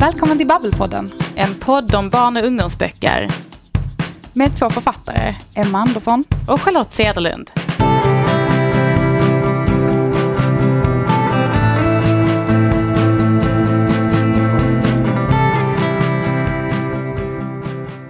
[0.00, 3.28] Välkommen till Babbelpodden, en podd om barn och ungdomsböcker.
[4.32, 7.50] Med två författare, Emma Andersson och Charlotte Cederlund.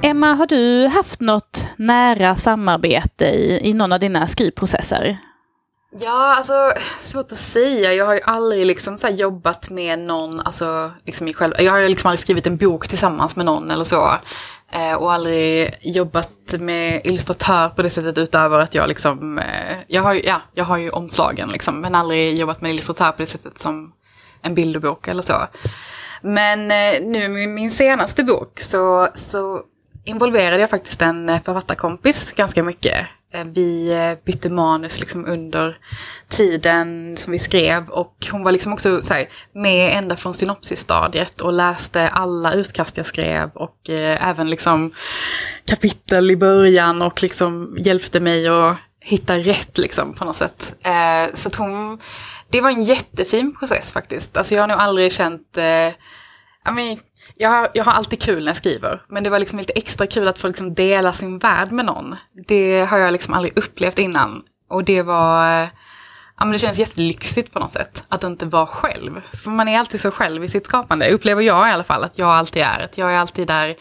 [0.03, 5.19] Emma, har du haft något nära samarbete i, i någon av dina skrivprocesser?
[5.93, 7.95] Ja, alltså svårt att säga.
[7.95, 11.79] Jag har ju aldrig liksom så jobbat med någon, alltså liksom i själv, jag har
[11.79, 14.15] ju liksom aldrig skrivit en bok tillsammans med någon eller så.
[14.73, 20.03] Eh, och aldrig jobbat med illustratör på det sättet utöver att jag liksom, eh, jag
[20.03, 23.27] har ju, ja, jag har ju omslagen liksom, men aldrig jobbat med illustratör på det
[23.27, 23.93] sättet som
[24.43, 25.47] en bilderbok eller så.
[26.23, 29.61] Men eh, nu med min senaste bok så, så
[30.05, 33.07] involverade jag faktiskt en eh, författarkompis ganska mycket.
[33.35, 35.77] Eh, vi eh, bytte manus liksom under
[36.29, 41.41] tiden som vi skrev och hon var liksom också så här, med ända från synopsisstadiet
[41.41, 44.93] och läste alla utkast jag skrev och eh, även liksom
[45.65, 50.75] kapitel i början och liksom hjälpte mig att hitta rätt liksom på något sätt.
[50.83, 51.99] Eh, så att hon,
[52.51, 54.37] det var en jättefin process faktiskt.
[54.37, 55.95] Alltså jag har nog aldrig känt eh,
[56.69, 56.99] i mean,
[57.37, 60.07] jag har, jag har alltid kul när jag skriver, men det var liksom lite extra
[60.07, 62.17] kul att få liksom dela sin värld med någon.
[62.47, 64.43] Det har jag liksom aldrig upplevt innan.
[64.69, 65.69] Och det var, eh,
[66.39, 69.21] ja men det känns jättelyxigt på något sätt, att inte vara själv.
[69.33, 72.19] För man är alltid så själv i sitt skapande, upplever jag i alla fall att
[72.19, 72.81] jag alltid är.
[72.81, 73.77] Att jag är alltid där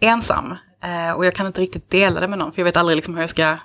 [0.00, 0.54] ensam.
[0.84, 3.14] Eh, och jag kan inte riktigt dela det med någon, för jag vet aldrig liksom
[3.14, 3.56] hur jag ska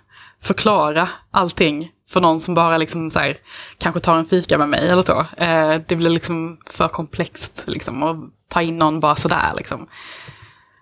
[0.41, 3.37] förklara allting för någon som bara liksom så här,
[3.77, 5.25] kanske tar en fika med mig eller så.
[5.37, 8.17] Eh, det blir liksom för komplext liksom att
[8.49, 9.87] ta in någon bara sådär liksom.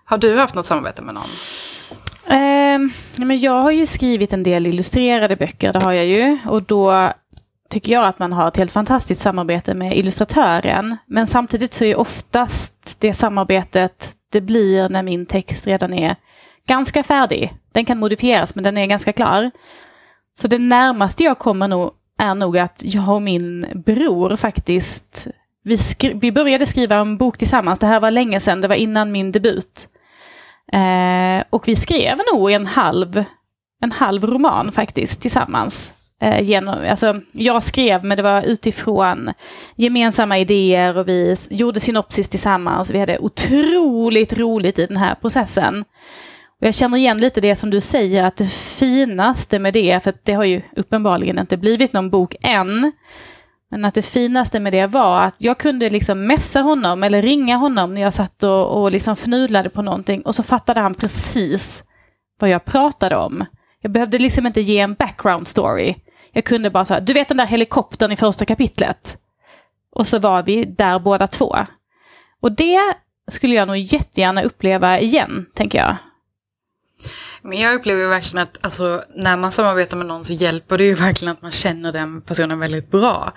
[0.04, 1.30] Har du haft något samarbete med någon?
[2.26, 2.78] Eh,
[3.26, 6.38] men jag har ju skrivit en del illustrerade böcker, det har jag ju.
[6.46, 7.12] Och då
[7.70, 10.96] tycker jag att man har ett helt fantastiskt samarbete med illustratören.
[11.06, 16.16] Men samtidigt så är oftast det samarbetet, det blir när min text redan är
[16.66, 17.54] ganska färdig.
[17.72, 19.50] Den kan modifieras men den är ganska klar.
[20.40, 25.26] Så det närmaste jag kommer nog är nog att jag och min bror faktiskt,
[25.64, 25.76] vi,
[26.14, 29.32] vi började skriva en bok tillsammans, det här var länge sedan, det var innan min
[29.32, 29.88] debut.
[30.72, 33.24] Eh, och vi skrev nog en halv,
[33.82, 35.92] en halv roman faktiskt tillsammans.
[36.20, 39.32] Eh, genom, alltså, jag skrev, men det var utifrån
[39.76, 42.90] gemensamma idéer och vi gjorde synopsis tillsammans.
[42.90, 45.84] Vi hade otroligt roligt i den här processen.
[46.60, 50.14] Och jag känner igen lite det som du säger, att det finaste med det, för
[50.22, 52.92] det har ju uppenbarligen inte blivit någon bok än,
[53.70, 57.56] men att det finaste med det var att jag kunde liksom messa honom eller ringa
[57.56, 61.84] honom när jag satt och, och liksom fnudlade på någonting och så fattade han precis
[62.38, 63.44] vad jag pratade om.
[63.82, 65.94] Jag behövde liksom inte ge en background story.
[66.32, 69.18] Jag kunde bara säga, du vet den där helikoptern i första kapitlet?
[69.92, 71.56] Och så var vi där båda två.
[72.40, 72.80] Och det
[73.30, 75.96] skulle jag nog jättegärna uppleva igen, tänker jag.
[77.42, 80.94] Men jag upplever verkligen att alltså, när man samarbetar med någon så hjälper det ju
[80.94, 83.32] verkligen att man känner den personen väldigt bra.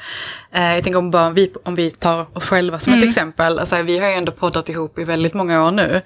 [0.51, 3.03] Eh, jag tänker om, bara, vi, om vi tar oss själva som mm.
[3.03, 3.59] ett exempel.
[3.59, 6.01] Alltså, vi har ju ändå poddat ihop i väldigt många år nu.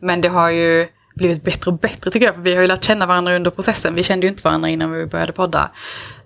[0.00, 2.34] Men det har ju blivit bättre och bättre tycker jag.
[2.34, 3.94] För vi har ju lärt känna varandra under processen.
[3.94, 5.70] Vi kände ju inte varandra innan vi började podda.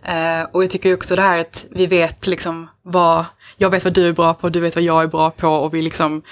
[0.05, 3.25] Eh, och jag tycker också det här att vi vet liksom vad
[3.57, 5.75] jag vet vad du är bra på, du vet vad jag är bra på och
[5.75, 6.23] vi, liksom,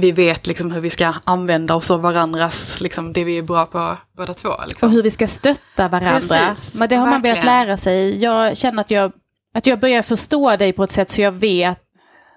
[0.00, 3.66] vi vet liksom hur vi ska använda oss av varandras, liksom, det vi är bra
[3.66, 4.54] på båda två.
[4.68, 4.88] Liksom.
[4.88, 6.10] Och hur vi ska stötta varandra.
[6.10, 7.10] Precis, Men det har verkligen.
[7.10, 8.22] man börjat lära sig.
[8.22, 9.12] Jag känner att jag,
[9.54, 11.78] att jag börjar förstå dig på ett sätt så jag vet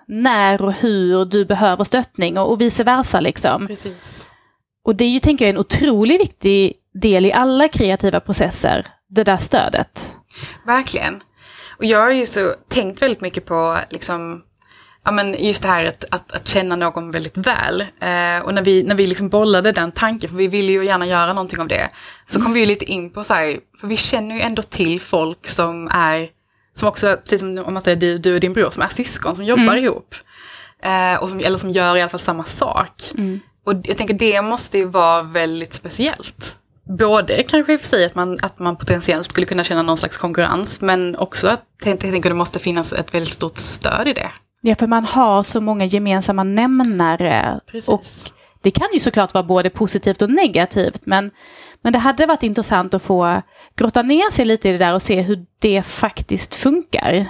[0.07, 3.19] när och hur du behöver stöttning och, och vice versa.
[3.19, 3.67] Liksom.
[3.67, 4.29] Precis.
[4.85, 9.23] Och det är ju, tänker jag, en otroligt viktig del i alla kreativa processer, det
[9.23, 10.15] där stödet.
[10.65, 11.21] Verkligen.
[11.77, 14.41] Och jag har ju så tänkt väldigt mycket på liksom,
[15.05, 17.81] ja, men just det här att, att, att känna någon väldigt väl.
[17.81, 21.05] Eh, och när vi, när vi liksom bollade den tanken, för vi ville ju gärna
[21.05, 21.89] göra någonting av det,
[22.27, 25.01] så kom vi ju lite in på så här, för vi känner ju ändå till
[25.01, 26.27] folk som är,
[26.75, 29.35] som också, precis som om man säger du, du och din bror, som är syskon
[29.35, 29.83] som jobbar mm.
[29.83, 30.15] ihop.
[30.83, 33.01] Eh, och som, eller som gör i alla fall samma sak.
[33.17, 33.39] Mm.
[33.65, 38.05] Och jag tänker det måste ju vara väldigt speciellt både kanske i och för sig
[38.05, 41.99] att man, att man potentiellt skulle kunna känna någon slags konkurrens, men också att jag
[41.99, 44.31] tänker det måste finnas ett väldigt stort stöd i det.
[44.65, 47.59] Ja, för man har så många gemensamma nämnare.
[47.67, 47.89] Precis.
[47.89, 48.03] Och
[48.61, 51.31] det kan ju såklart vara både positivt och negativt, men,
[51.81, 53.41] men det hade varit intressant att få
[53.75, 57.25] grotta ner sig lite i det där och se hur det faktiskt funkar.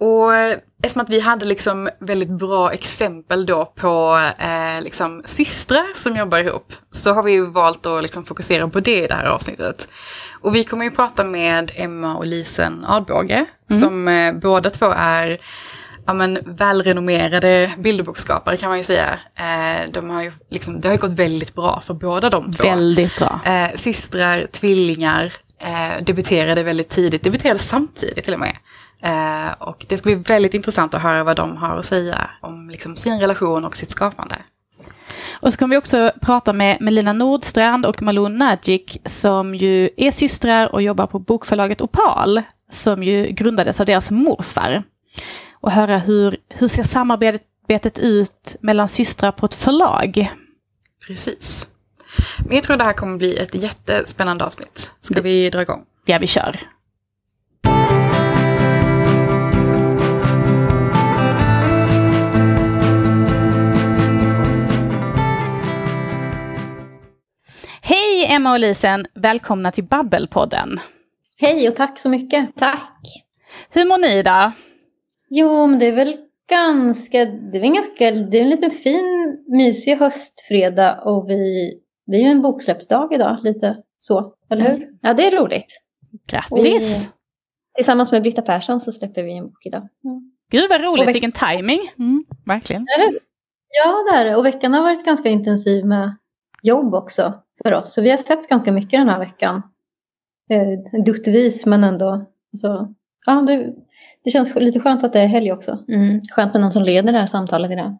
[0.00, 0.34] Och
[0.82, 6.38] eftersom att vi hade liksom väldigt bra exempel då på eh, liksom systrar som jobbar
[6.38, 9.88] ihop så har vi valt att liksom fokusera på det i det här avsnittet.
[10.40, 13.80] Och vi kommer ju prata med Emma och Lisen Adbåge mm.
[13.80, 15.38] som eh, båda två är
[16.06, 19.18] ja, men, välrenommerade bilderboksskapare kan man ju säga.
[19.34, 22.68] Eh, de har ju liksom, det har ju gått väldigt bra för båda de två.
[22.68, 23.40] Väldigt bra.
[23.44, 28.56] Eh, systrar, tvillingar, eh, debuterade väldigt tidigt, debuterade samtidigt till och med.
[29.02, 32.70] Eh, och det ska bli väldigt intressant att höra vad de har att säga om
[32.70, 34.36] liksom, sin relation och sitt skapande.
[35.40, 40.10] Och så kommer vi också prata med Melina Nordstrand och Malou Nagic som ju är
[40.10, 44.82] systrar och jobbar på bokförlaget Opal som ju grundades av deras morfar.
[45.66, 50.32] Och höra hur, hur ser samarbetet ut mellan systrar på ett förlag?
[51.06, 51.68] Precis.
[52.46, 54.92] Men jag tror det här kommer bli ett jättespännande avsnitt.
[55.00, 55.84] Ska vi dra igång?
[56.04, 56.60] Ja, vi kör.
[67.82, 70.80] Hej Emma och Lisen, välkomna till Babbelpodden.
[71.38, 72.56] Hej och tack så mycket.
[72.56, 73.02] Tack.
[73.70, 74.52] Hur mår ni idag?
[75.28, 76.16] Jo, men det är väl
[76.50, 81.72] ganska, det är väl ganska, det är en liten fin mysig höstfredag och vi,
[82.06, 84.88] det är ju en boksläppsdag idag, lite så, eller hur?
[85.02, 85.82] Ja, det är roligt.
[86.26, 87.04] Grattis!
[87.04, 87.08] Vi,
[87.76, 89.88] tillsammans med Britta Persson så släpper vi en bok idag.
[90.04, 90.32] Mm.
[90.50, 91.80] Gud vad roligt, vilken timing.
[91.98, 92.86] Mm, verkligen.
[93.84, 94.36] Ja, det är det.
[94.36, 96.16] Och veckan har varit ganska intensiv med
[96.62, 97.94] jobb också för oss.
[97.94, 99.62] Så vi har sett ganska mycket den här veckan.
[100.50, 102.26] Eh, duttvis, men ändå.
[102.56, 102.94] Så,
[103.26, 103.72] ja, det,
[104.24, 105.78] det känns lite skönt att det är helg också.
[105.88, 107.96] Mm, skönt med någon som leder det här samtalet idag.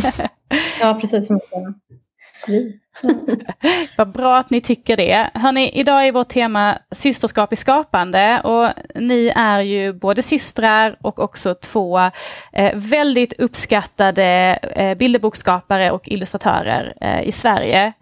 [0.80, 1.40] ja, precis som
[2.46, 2.78] vi.
[3.96, 5.30] Vad bra att ni tycker det.
[5.34, 11.18] Hörrni, idag är vårt tema systerskap i skapande och ni är ju både systrar och
[11.18, 11.98] också två
[12.52, 17.92] eh, väldigt uppskattade eh, bilderboksskapare och illustratörer eh, i Sverige.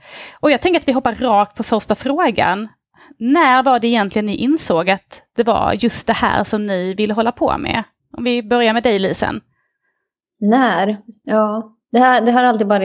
[0.40, 2.68] Och jag tänker att vi hoppar rakt på första frågan.
[3.18, 7.14] När var det egentligen ni insåg att det var just det här som ni ville
[7.14, 7.84] hålla på med?
[8.16, 9.40] Om vi börjar med dig Lisen.
[10.40, 10.96] När?
[11.22, 12.84] Ja, det, här, det har alltid bara,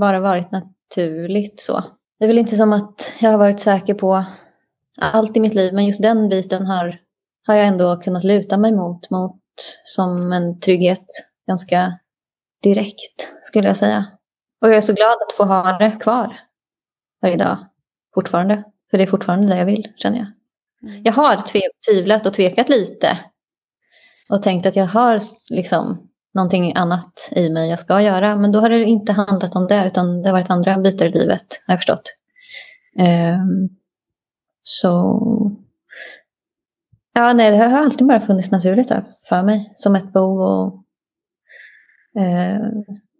[0.00, 1.84] bara varit naturligt så.
[2.18, 4.24] Det är väl inte som att jag har varit säker på
[5.00, 6.98] allt i mitt liv, men just den biten har,
[7.46, 9.40] har jag ändå kunnat luta mig mot, mot
[9.84, 11.06] som en trygghet
[11.46, 11.98] ganska
[12.62, 14.06] direkt, skulle jag säga.
[14.62, 16.36] Och jag är så glad att få ha det kvar
[17.22, 17.58] varje dag,
[18.14, 18.64] fortfarande.
[18.90, 20.26] För det är fortfarande det jag vill, känner jag.
[20.90, 21.02] Mm.
[21.04, 21.42] Jag har
[21.90, 23.18] tvivlat och tvekat lite.
[24.28, 25.20] Och tänkt att jag har
[25.54, 28.36] liksom någonting annat i mig jag ska göra.
[28.36, 31.10] Men då har det inte handlat om det, utan det har varit andra bitar i
[31.10, 32.16] livet, har jag förstått.
[32.98, 33.68] Um,
[34.62, 35.20] så...
[37.14, 38.92] Ja, nej, det har alltid bara funnits naturligt
[39.28, 40.74] för mig, som ett behov och
[42.20, 42.66] uh,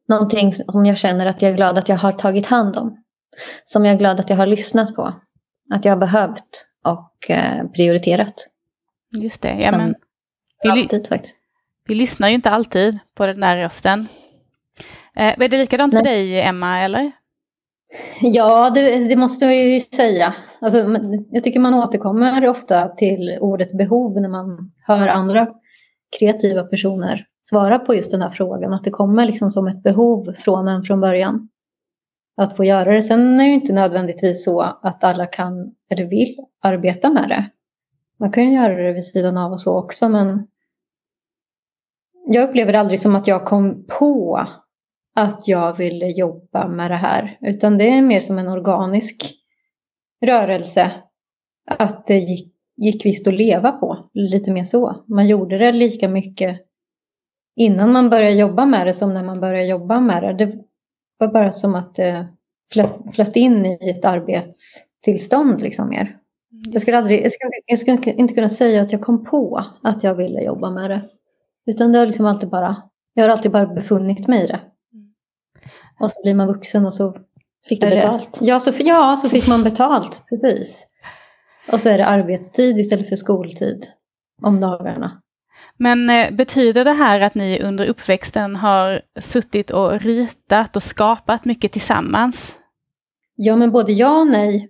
[0.09, 3.05] någonting som jag känner att jag är glad att jag har tagit hand om.
[3.65, 5.15] Som jag är glad att jag har lyssnat på.
[5.71, 8.49] Att jag har behövt och uh, prioriterat.
[9.21, 9.95] Just det, ja men...
[10.69, 11.37] Alltid faktiskt.
[11.89, 14.07] Vi lyssnar ju inte alltid på den där rösten.
[15.17, 16.03] Eh, är det likadant Nej.
[16.03, 17.13] för dig, Emma, eller?
[18.21, 20.35] Ja, det, det, måste jag ju säga.
[20.61, 20.79] Alltså,
[21.31, 25.49] jag tycker man återkommer ofta till ordet behov när man hör andra
[26.19, 28.73] kreativa personer svara på just den här frågan.
[28.73, 31.49] Att det kommer liksom som ett behov från en från början.
[32.37, 33.03] Att få göra det.
[33.03, 37.51] Sen är det ju inte nödvändigtvis så att alla kan eller vill arbeta med det.
[38.19, 40.47] Man kan ju göra det vid sidan av och så också, men
[42.27, 44.47] jag upplever det aldrig som att jag kom på
[45.15, 47.39] att jag ville jobba med det här.
[47.41, 49.35] Utan det är mer som en organisk
[50.27, 50.93] rörelse.
[51.67, 54.11] Att det gick, gick visst att leva på.
[54.15, 55.05] Lite mer så.
[55.09, 56.61] Man gjorde det lika mycket
[57.57, 60.47] innan man började jobba med det som när man började jobba med det.
[60.47, 60.59] Det
[61.21, 62.29] var bara som att det
[63.15, 66.17] flöt in i ett arbetstillstånd liksom mer.
[66.51, 70.05] Jag skulle, aldrig, jag, skulle, jag skulle inte kunna säga att jag kom på att
[70.05, 71.03] jag ville jobba med det.
[71.67, 72.83] Utan det har liksom alltid bara,
[73.15, 74.61] jag har alltid bara befunnit mig i det.
[74.93, 75.13] Mm.
[76.01, 77.17] Och så blir man vuxen och så...
[77.69, 78.39] Fick du betalt?
[78.41, 80.87] Ja så, ja, så fick man betalt, precis.
[81.73, 83.87] Och så är det arbetstid istället för skoltid
[84.43, 85.23] om dagarna.
[85.83, 91.45] Men eh, betyder det här att ni under uppväxten har suttit och ritat och skapat
[91.45, 92.59] mycket tillsammans?
[93.37, 94.69] Ja, men både ja och nej.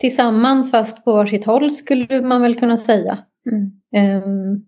[0.00, 3.18] Tillsammans fast på varsitt håll skulle man väl kunna säga.
[3.50, 4.22] Mm.
[4.24, 4.66] Um,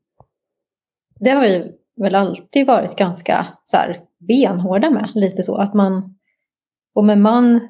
[1.21, 5.11] det har vi väl alltid varit ganska så här, benhårda med.
[5.15, 6.15] Lite så att man,
[6.95, 7.69] och med man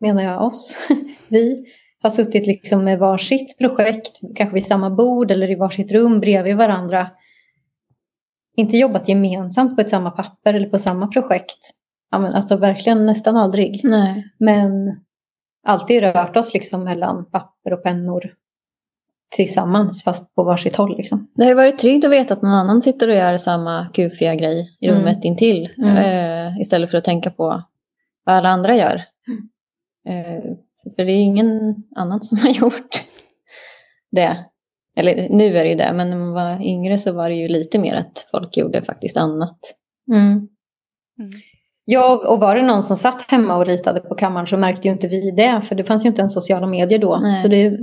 [0.00, 0.88] menar jag oss,
[1.28, 1.64] vi
[2.02, 6.56] har suttit liksom med varsitt projekt, kanske vid samma bord eller i varsitt rum bredvid
[6.56, 7.10] varandra.
[8.56, 11.58] Inte jobbat gemensamt på ett samma papper eller på samma projekt.
[12.10, 13.80] Ja, men alltså verkligen nästan aldrig.
[13.84, 14.24] Nej.
[14.38, 14.70] Men
[15.66, 18.34] alltid rört oss liksom mellan papper och pennor.
[19.36, 20.96] tillsammans fast på varsitt håll.
[20.96, 21.28] Liksom.
[21.34, 24.34] Det har ju varit tryggt att veta att någon annan sitter och gör samma kufiga
[24.34, 25.00] grej i Mm.
[25.00, 25.68] rummet intill.
[25.78, 25.96] Mm.
[25.96, 27.62] Eh, istället för att tänka på
[28.24, 28.94] vad alla andra gör.
[30.08, 30.42] Eh,
[30.96, 33.04] för det är ingen annan som har gjort
[34.10, 34.44] det.
[34.96, 37.48] Eller nu är det ju det, men när man var yngre så var det ju
[37.48, 39.58] lite mer att folk gjorde faktiskt annat.
[40.12, 40.48] Mm.
[41.84, 44.94] Ja, och var det någon som satt hemma och ritade på kammaren så märkte ju
[44.94, 47.18] inte vi det, för det fanns ju inte ens sociala medier då.
[47.22, 47.42] Nej.
[47.42, 47.78] Så det,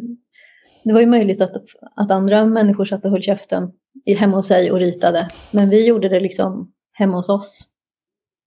[0.83, 1.51] det var ju möjligt att,
[1.95, 3.71] att andra människor satt och höll käften
[4.19, 5.27] hemma hos sig och ritade.
[5.51, 7.65] Men vi gjorde det liksom hemma hos oss.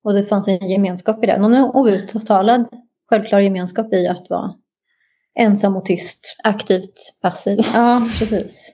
[0.05, 1.39] Och det fanns en gemenskap i det.
[1.39, 2.67] Någon outtalad
[3.11, 4.55] självklar gemenskap i att vara
[5.39, 6.37] ensam och tyst.
[6.45, 7.59] Aktivt passiv.
[7.75, 8.73] Ja, precis.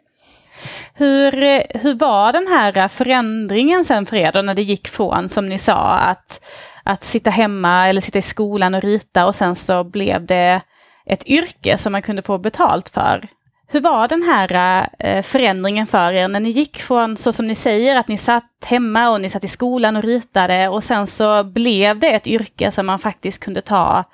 [0.95, 1.33] Hur,
[1.79, 5.59] hur var den här förändringen sen för er då när det gick från, som ni
[5.59, 6.45] sa, att,
[6.85, 10.61] att sitta hemma eller sitta i skolan och rita och sen så blev det
[11.07, 13.29] ett yrke som man kunde få betalt för?
[13.71, 17.55] Hur var den här eh, förändringen för er när ni gick från, så som ni
[17.55, 21.45] säger, att ni satt hemma och ni satt i skolan och ritade och sen så
[21.45, 24.05] blev det ett yrke som man faktiskt kunde ta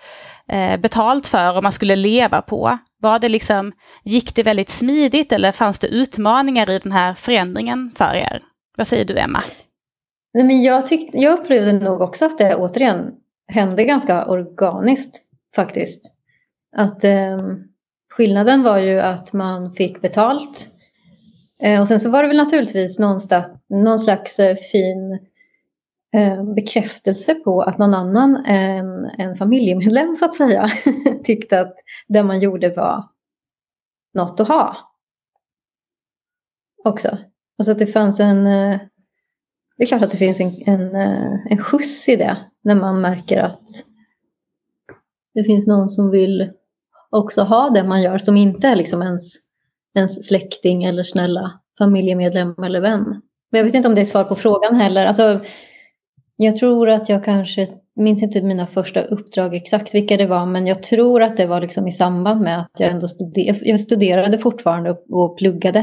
[0.51, 2.79] eh, betalt för och man skulle leva på?
[3.01, 3.73] Var det liksom,
[4.05, 8.43] gick det väldigt smidigt eller fanns det utmaningar i den här förändringen för er?
[8.77, 9.41] Vad säger du Emma?
[10.35, 13.13] Nej, men jag, tyck, jag upplevde nog också att det återigen
[13.49, 15.23] hände ganska organiskt
[15.57, 16.15] faktiskt.
[16.77, 17.39] Att eh,
[18.13, 20.69] skillnaden var ju att man fick betalt.
[21.63, 25.19] Eh, och sen så var det väl naturligtvis någonstans, någon slags eh, fin eh,
[26.15, 30.69] Eh, bekräftelse på att någon annan än en familjemedlem så att säga
[31.25, 31.77] tyckte att
[32.09, 33.05] det man gjorde var
[34.15, 34.77] något att ha.
[36.85, 37.19] Också.
[37.59, 38.81] Alltså att det fanns en eh,
[39.77, 43.01] det är klart att det finns en, en, eh, en skjuts i det när man
[43.01, 43.71] märker att
[45.35, 46.51] det finns någon som vill
[47.11, 49.35] också ha det man gör som inte är liksom ens,
[49.95, 53.05] ens släkting eller snälla familjemedlem eller vän.
[53.51, 55.07] Men jag vet inte om det är svar på frågan heller.
[55.07, 55.41] Alltså,
[56.37, 60.67] jag tror att jag kanske, minns inte mina första uppdrag exakt vilka det var, men
[60.67, 64.39] jag tror att det var liksom i samband med att jag ändå studerade, jag studerade
[64.39, 65.81] fortfarande och, pluggade.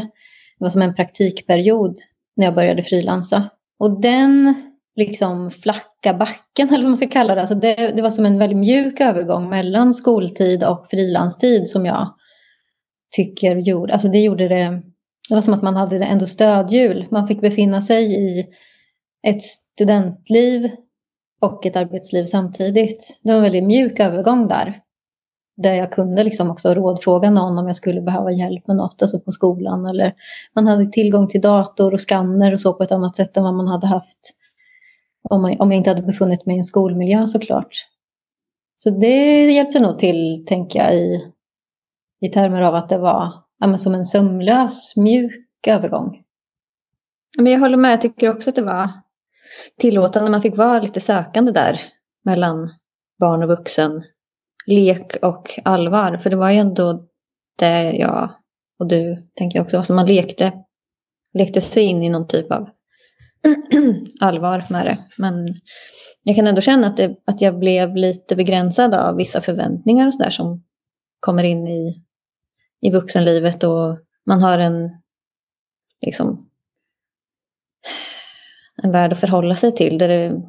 [0.58, 1.96] Det var som en praktikperiod
[2.36, 3.50] när jag började frilansa.
[3.80, 4.56] Och den
[4.96, 8.40] liksom flacka backen, eller vad man ska kalla det, alltså det, det var som en
[8.40, 12.14] väldigt mjuk övergång mellan skoltid och frilanstid som jag
[13.16, 14.82] tycker gjorde, alltså det gjorde det,
[15.30, 17.06] det var som att man hade ändå stödhjul.
[17.12, 18.46] Man fick befinna sig i
[19.28, 20.72] ett studentliv
[21.42, 23.20] och ett arbetsliv samtidigt.
[23.24, 24.82] Det var en väldigt mjuk övergång där.
[25.58, 29.20] Där jag kunde liksom också rådfråga någon om jag skulle behöva hjälp med något, alltså
[29.20, 29.86] på skolan.
[29.86, 30.14] Eller
[30.56, 33.54] man hade tillgång till dator och skanner och så på ett annat sätt än vad
[33.54, 34.20] man hade haft
[35.30, 37.88] om, man, om jag inte hade befunnit mig i en skolmiljö såklart.
[38.78, 41.32] Så det hjälpte nog till, tänker jag, i,
[42.22, 46.24] i termer av att det var ja, men som en sömlös, mjuk övergång.
[47.38, 48.90] Men jag håller med, jag tycker också att det var
[49.78, 50.32] tillåtande.
[50.32, 51.80] Man fick vara lite sökande där
[52.26, 52.70] mellan
[53.20, 54.02] barn och vuxen.
[54.66, 56.18] Lek och allvar.
[56.18, 57.08] För det var ju ändå
[57.58, 58.36] det jag
[58.80, 59.78] och du tänker jag också.
[59.78, 60.54] Alltså man lekte,
[61.34, 62.70] lekte sig in i någon typ av
[64.20, 64.98] allvar med det.
[65.18, 65.56] Men
[66.24, 70.14] jag kan ändå känna att, det, att jag blev lite begränsad av vissa förväntningar och
[70.14, 70.64] sådär som
[71.20, 72.04] kommer in i,
[72.82, 73.64] i vuxenlivet.
[73.64, 74.90] Och man har en
[76.02, 76.50] liksom
[78.84, 79.98] en värld att förhålla sig till.
[79.98, 80.42] Där, det,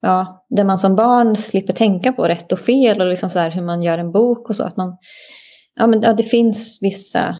[0.00, 3.50] ja, där man som barn slipper tänka på rätt och fel och liksom så här
[3.50, 4.64] hur man gör en bok och så.
[4.64, 4.96] Att man,
[5.74, 7.36] ja, men, ja, det finns vissa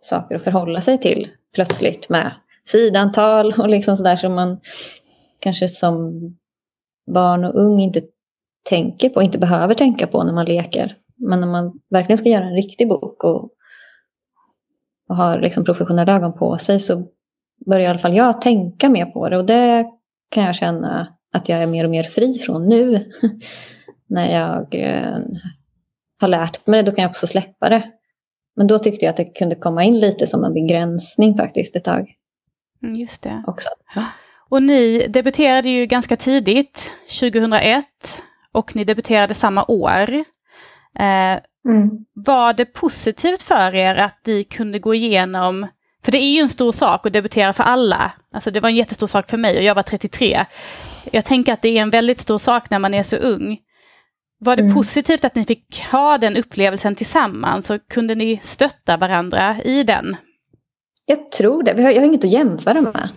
[0.00, 4.60] saker att förhålla sig till plötsligt med sidantal och liksom sådär som man
[5.40, 6.20] kanske som
[7.14, 8.02] barn och ung inte
[8.68, 10.96] tänker på, inte behöver tänka på när man leker.
[11.16, 13.50] Men när man verkligen ska göra en riktig bok och,
[15.08, 17.04] och har liksom professionella ögon på sig så
[17.66, 19.36] börjar i alla fall jag tänka mer på det.
[19.36, 19.86] Och det
[20.30, 23.10] kan jag känna att jag är mer och mer fri från nu.
[24.08, 25.18] när jag eh,
[26.20, 27.90] har lärt mig det, då kan jag också släppa det.
[28.56, 31.84] Men då tyckte jag att det kunde komma in lite som en begränsning faktiskt ett
[31.84, 32.12] tag
[32.82, 33.42] Mm, Just det.
[33.46, 33.68] också.
[34.48, 37.84] Och ni debuterade ju ganska tidigt, 2001,
[38.52, 40.14] och ni debuterade samma år.
[40.98, 41.38] Eh,
[42.14, 45.66] var det positivt för er att ni kunde gå igenom,
[46.06, 48.12] för det är ju en stor sak att debutera för alla.
[48.32, 50.44] Alltså det var en jättestor sak för mig och jag var 33.
[51.12, 53.58] Jag tänker att det är en väldigt stor sak när man är så ung.
[54.38, 54.74] Var det Mm.
[54.74, 60.16] positivt att ni fick ha den upplevelsen tillsammans och kunde ni stötta varandra i den?
[61.06, 61.74] Jag tror det.
[61.74, 63.08] Vi har- Jag har inget att jämföra med.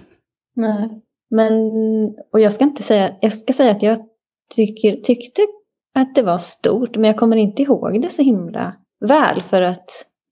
[0.55, 0.89] Nej.
[1.31, 1.51] Men,
[2.34, 3.98] och jag ska inte säga, jag ska säga att jag
[4.55, 5.41] tycker, tyckte
[5.96, 8.74] att det var stort, men jag kommer inte ihåg det så himla
[9.05, 9.89] väl för att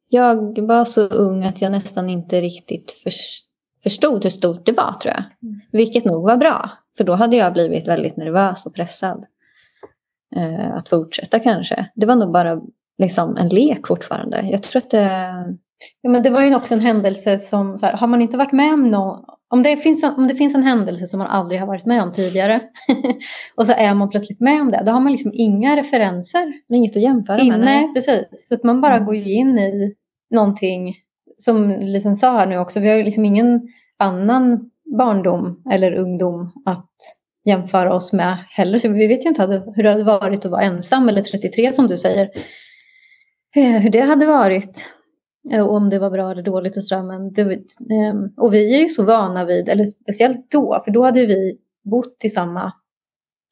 [0.09, 2.95] jag var så ung att jag nästan inte riktigt
[3.83, 5.23] förstod hur stort det var tror jag.
[5.43, 5.61] Mm.
[5.71, 6.69] Vilket nog var bra.
[6.97, 9.25] För då hade jag blivit väldigt nervös och pressad.
[10.35, 11.89] Eh, att fortsätta kanske.
[11.95, 12.61] Det var nog bara
[12.97, 14.41] liksom en lek fortfarande.
[14.41, 15.33] Jag tror att det...
[16.01, 18.51] Ja, men det var ju också en händelse som, så här, har man inte varit
[18.51, 21.59] med om någon, om det, finns en, om det finns en händelse som man aldrig
[21.59, 22.61] har varit med om tidigare
[23.55, 26.53] och så är man plötsligt med om det, då har man liksom inga referenser.
[26.73, 27.59] Inget att jämföra med.
[27.59, 28.27] Nej, precis.
[28.31, 29.05] Så att man bara mm.
[29.05, 29.95] går in i
[30.31, 30.95] någonting,
[31.37, 33.61] som Lisen sa här nu också, vi har ju liksom ingen
[33.99, 36.91] annan barndom eller ungdom att
[37.45, 38.79] jämföra oss med heller.
[38.79, 41.87] Så vi vet ju inte hur det hade varit att vara ensam eller 33 som
[41.87, 42.29] du säger.
[43.55, 44.85] Eh, hur det hade varit.
[45.51, 47.03] Eh, och om det var bra eller dåligt och sådär.
[47.03, 47.41] Men det,
[47.93, 51.57] ehm, och vi är ju så vana vid, eller speciellt då, för då hade vi
[51.83, 52.73] bott i samma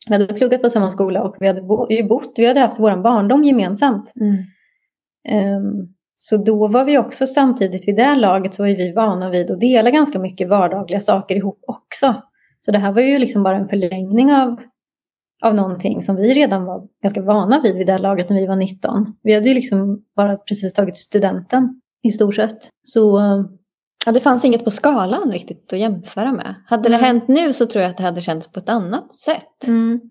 [0.08, 1.62] vi hade pluggat på samma skola och vi hade
[2.08, 4.14] bott, vi hade haft vår barndom gemensamt.
[4.20, 5.58] Mm.
[5.58, 9.52] Um, så då var vi också samtidigt vid det laget så var vi vana vid
[9.52, 12.16] att dela ganska mycket vardagliga saker ihop också.
[12.66, 14.62] Så det här var ju liksom bara en förlängning av,
[15.44, 18.56] av någonting som vi redan var ganska vana vid vid det laget när vi var
[18.56, 19.06] 19.
[19.24, 22.70] Vi hade ju liksom bara precis tagit studenten i stort sett.
[22.84, 23.20] Så
[24.06, 26.56] Ja, det fanns inget på skalan riktigt att jämföra med.
[26.66, 27.06] Hade det mm.
[27.06, 29.68] hänt nu så tror jag att det hade känts på ett annat sätt.
[29.68, 30.02] Mm.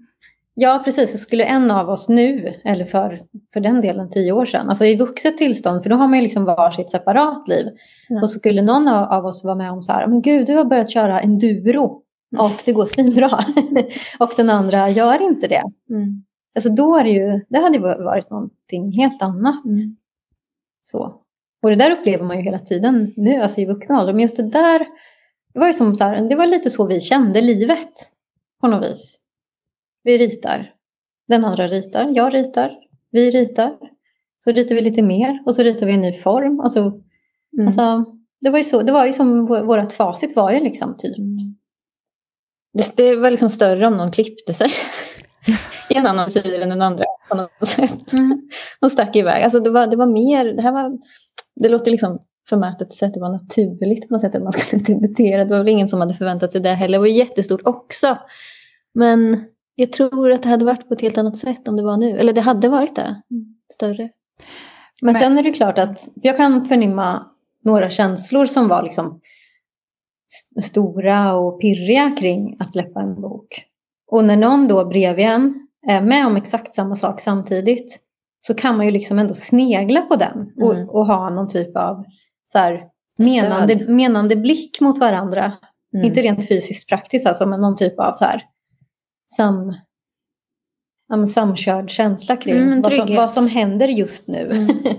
[0.55, 1.13] Ja, precis.
[1.13, 3.21] Så skulle en av oss nu, eller för,
[3.53, 6.23] för den delen tio år sedan, alltså i vuxet tillstånd, för då har man ju
[6.23, 7.67] liksom varsitt separat liv.
[8.09, 8.23] Ja.
[8.23, 10.57] Och så skulle någon av, av oss vara med om så här, men gud, du
[10.57, 12.03] har börjat köra enduro
[12.39, 13.45] och det går svinbra.
[14.19, 15.63] och den andra gör inte det.
[15.91, 16.25] Mm.
[16.55, 19.65] Alltså då är det ju, det hade ju varit någonting helt annat.
[19.65, 19.97] Mm.
[20.83, 21.24] Så.
[21.65, 24.13] Och det där upplever man ju hela tiden nu, alltså i vuxen ålder.
[24.13, 24.79] Men just det där,
[25.55, 27.95] det var ju som så här, det var lite så vi kände livet
[28.61, 29.21] på något vis.
[30.03, 30.73] Vi ritar.
[31.29, 32.73] Den andra ritar, jag ritar,
[33.11, 33.77] vi ritar.
[34.45, 36.61] Så ritar vi lite mer och så ritar vi en ny form.
[36.61, 37.67] Och så, mm.
[37.67, 38.05] alltså,
[38.41, 41.19] det, var ju så, det var ju som vårt facit var ju liksom typ.
[41.19, 41.57] Mm.
[42.73, 44.69] Det, det, var liksom större om någon klippte sig
[45.91, 48.13] i en annan sida än den andra på något sätt.
[48.13, 48.49] Mm.
[48.81, 49.45] Och stack iväg.
[49.45, 50.99] Alltså det var, det var mer, det här var,
[51.61, 54.53] det låter liksom förmätet att säga att det var naturligt på något sätt att man
[54.53, 55.45] skulle debutera.
[55.45, 56.99] Det var väl ingen som hade förväntat sig det heller.
[56.99, 58.19] Det var jättestort också.
[58.95, 61.97] Men jag tror att det hade varit på ett helt annat sätt om det var
[61.97, 62.19] nu.
[62.19, 63.23] Eller det hade varit det.
[63.73, 64.11] Större.
[65.03, 67.27] Men, Men sen är det klart att jag kan förnimma
[67.65, 69.21] några känslor som var liksom
[70.63, 73.65] stora och pirriga kring att släppa en bok.
[74.11, 78.01] Och när någon då bredvid en är med om exakt samma sak samtidigt
[78.47, 80.89] så kan man ju liksom ändå snegla på den och, mm.
[80.89, 82.05] och ha någon typ av
[82.47, 82.83] så här,
[83.19, 85.53] menande, menande blick mot varandra.
[85.95, 86.07] Mm.
[86.07, 88.43] Inte rent fysiskt praktiskt alltså, men någon typ av så här,
[89.37, 89.75] sam,
[91.09, 94.51] ja, samkörd känsla kring mm, vad, som, vad, som, händer just nu.
[94.51, 94.83] Mm.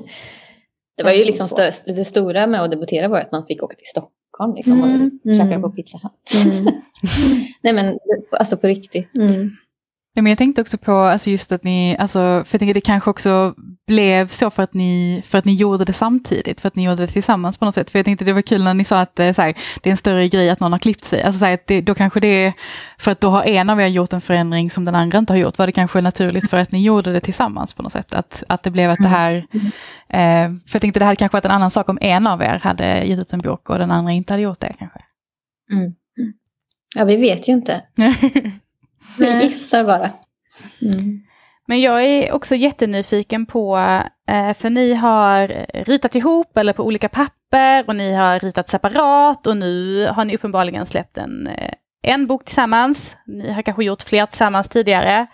[0.98, 3.76] Det var ju liksom stö, det stora med att debutera var att man fick åka
[3.76, 5.20] till Stockholm liksom, mm.
[5.26, 6.46] och käka på Pizza Hut.
[6.46, 6.66] Mm.
[7.62, 7.98] Nej men
[8.32, 9.10] alltså på riktigt.
[10.15, 10.17] Mm.
[10.17, 12.82] Ja, men jag tänkte också på alltså just att ni, alltså, för jag tänker det
[12.82, 13.56] kanske också
[13.88, 17.01] blev så för att, ni, för att ni gjorde det samtidigt, för att ni gjorde
[17.01, 17.89] det tillsammans på något sätt.
[17.89, 19.97] För jag tänkte det var kul när ni sa att eh, här, det är en
[19.97, 21.23] större grej att någon har klippt sig.
[21.23, 22.54] Alltså, så här, det, då kanske det är,
[22.97, 25.38] för att då har en av er gjort en förändring som den andra inte har
[25.38, 28.13] gjort, var det kanske naturligt för att ni gjorde det tillsammans på något sätt?
[28.13, 29.36] Att, att det blev att det här,
[30.10, 32.60] eh, för jag tänkte det hade kanske varit en annan sak om en av er
[32.63, 34.99] hade gett ut en bok och den andra inte hade gjort det kanske.
[35.71, 35.93] Mm.
[36.95, 37.82] Ja, vi vet ju inte.
[39.17, 40.12] Vi gissar bara.
[40.82, 41.21] Mm.
[41.67, 43.78] Men jag är också jättenyfiken på,
[44.30, 49.47] eh, för ni har ritat ihop eller på olika papper och ni har ritat separat
[49.47, 51.71] och nu har ni uppenbarligen släppt en, eh,
[52.04, 53.17] en bok tillsammans.
[53.28, 55.28] Ni har kanske gjort fler tillsammans tidigare.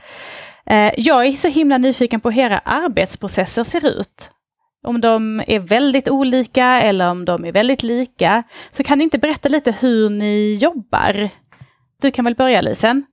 [0.66, 4.32] Eh, jag är så himla nyfiken på hur era arbetsprocesser ser ut.
[4.88, 8.44] Om de är väldigt olika eller om de är väldigt lika.
[8.72, 11.30] Så kan ni inte berätta lite hur ni jobbar?
[12.02, 13.06] Du kan väl börja Lisen?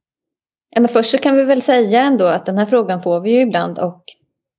[0.70, 3.30] Ja, men först så kan vi väl säga ändå att den här frågan får vi
[3.30, 4.04] ju ibland och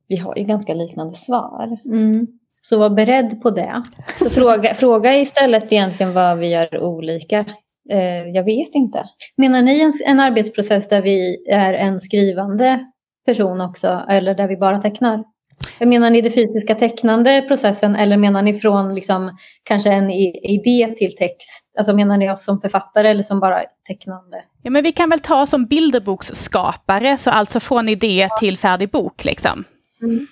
[0.07, 1.77] vi har ju ganska liknande svar.
[1.85, 2.27] Mm.
[2.61, 3.83] Så var beredd på det.
[4.23, 7.45] Så fråga, fråga istället egentligen vad vi gör olika.
[7.89, 9.09] Eh, jag vet inte.
[9.37, 12.85] Menar ni en, en arbetsprocess där vi är en skrivande
[13.25, 15.23] person också eller där vi bara tecknar?
[15.79, 21.15] Menar ni den fysiska tecknande processen eller menar ni från liksom, kanske en idé till
[21.15, 21.71] text?
[21.77, 24.43] Alltså menar ni oss som författare eller som bara tecknande?
[24.63, 29.25] Ja, men vi kan väl ta som bilderboksskapare, så alltså från idé till färdig bok
[29.25, 29.63] liksom.
[30.01, 30.27] Mm.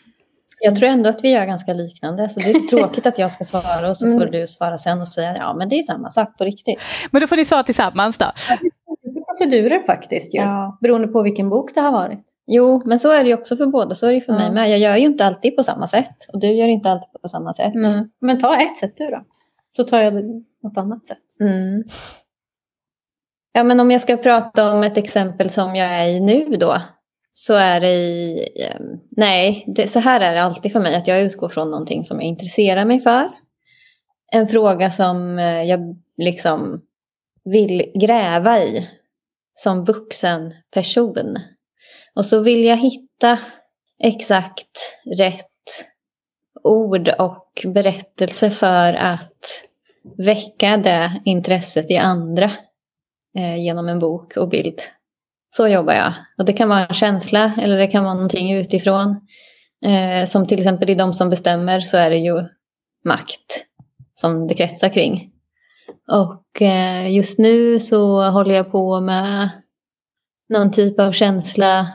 [0.59, 2.29] Jag tror ändå att vi gör ganska liknande.
[2.29, 4.31] Så det är tråkigt att jag ska svara och så får mm.
[4.31, 6.81] du svara sen och säga ja men det är samma sak på riktigt.
[7.11, 8.25] Men då får ni svara tillsammans då.
[8.49, 10.39] Ja, det är procedurer faktiskt ju.
[10.39, 10.77] Ja.
[10.81, 12.25] Beroende på vilken bok det har varit.
[12.47, 13.95] Jo, men så är det ju också för båda.
[13.95, 14.39] Så är det ju för Ja.
[14.39, 14.69] mig med.
[14.69, 16.25] Jag gör ju inte alltid på samma sätt.
[16.33, 17.71] Och du gör inte alltid på samma sätt.
[17.75, 18.07] Nej.
[18.19, 19.23] Men ta ett sätt du då.
[19.77, 20.13] Då tar jag
[20.63, 21.17] något annat sätt.
[21.39, 21.83] Mm.
[23.51, 26.81] Ja, men om jag ska prata om ett exempel som jag är i nu då.
[27.31, 28.39] Så är det i...
[28.69, 30.95] eh, Nej, det, så här är det alltid för mig.
[30.95, 33.27] Att jag utgår från någonting som jag intresserar mig för.
[34.31, 35.79] En fråga som eh, jag
[36.17, 36.81] liksom
[37.43, 38.89] vill gräva i.
[39.53, 41.37] Som vuxen person.
[42.17, 43.39] Och så vill jag hitta
[44.03, 45.45] exakt rätt
[46.63, 49.63] ord och berättelse för att
[50.17, 52.51] väcka det intresset i andra
[53.37, 54.79] eh, genom en bok och bild.
[55.49, 56.13] Så jobbar jag.
[56.37, 59.27] Och det kan vara en känsla eller det kan vara någonting utifrån.
[59.85, 62.45] Eh, som till exempel i De som bestämmer så är det ju
[63.05, 63.65] makt
[64.13, 65.31] som det kretsar kring.
[66.11, 69.49] Och eh, just nu så håller jag på med
[70.49, 71.87] någon typ av känsla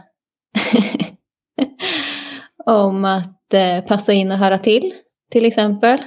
[2.66, 4.94] om att eh, passa in och höra till,
[5.30, 5.98] till exempel.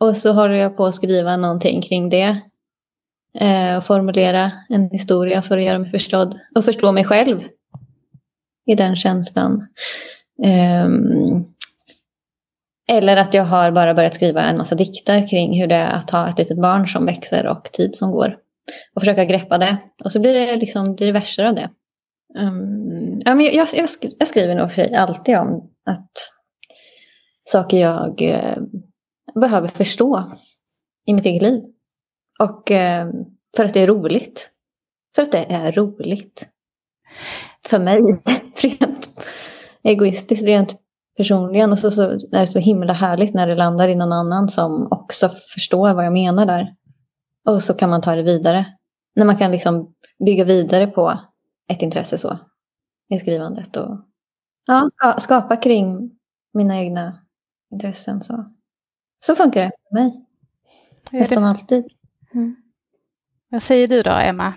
[0.00, 2.36] Och så håller jag på att skriva någonting kring det.
[3.38, 7.42] Eh, och formulera en historia för att göra mig förstådd och förstå mig själv
[8.66, 9.66] i den känslan.
[10.42, 11.44] Ehm,
[12.88, 16.10] eller att jag har bara börjat skriva en massa dikter kring hur det är att
[16.10, 18.36] ha ett litet barn som växer och tid som går.
[18.94, 19.76] Och försöka greppa det.
[20.04, 21.70] Och så blir det liksom blir det verser av det.
[22.36, 26.10] Um, ja, men jag, jag, jag jag skriver nog för alltid om att
[27.44, 28.56] saker jag eh,
[29.40, 30.32] behöver förstå
[31.06, 31.62] i mitt eget liv.
[32.38, 33.10] Och eh,
[33.56, 34.50] för att det är roligt.
[35.14, 36.48] För att det är roligt.
[37.66, 37.98] För mig,
[38.62, 39.08] rent
[39.82, 40.76] egoistiskt, rent
[41.16, 41.72] personligen.
[41.72, 44.88] Och så, så är det så himla härligt när det landar i någon annan som
[44.90, 46.74] också förstår vad jag menar där.
[47.48, 48.66] Och så kan man ta det vidare.
[49.14, 49.94] När man kan liksom
[50.26, 51.20] bygga vidare på
[51.68, 52.38] ett intresse så.
[53.08, 54.00] I skrivandet och
[54.66, 56.10] ja, ska, skapa kring
[56.54, 57.18] mina egna
[57.72, 58.22] intressen.
[58.22, 58.44] Så,
[59.20, 60.24] så funkar det för mig.
[61.10, 61.86] Nästan alltid.
[63.48, 64.54] Vad säger du då, Emma?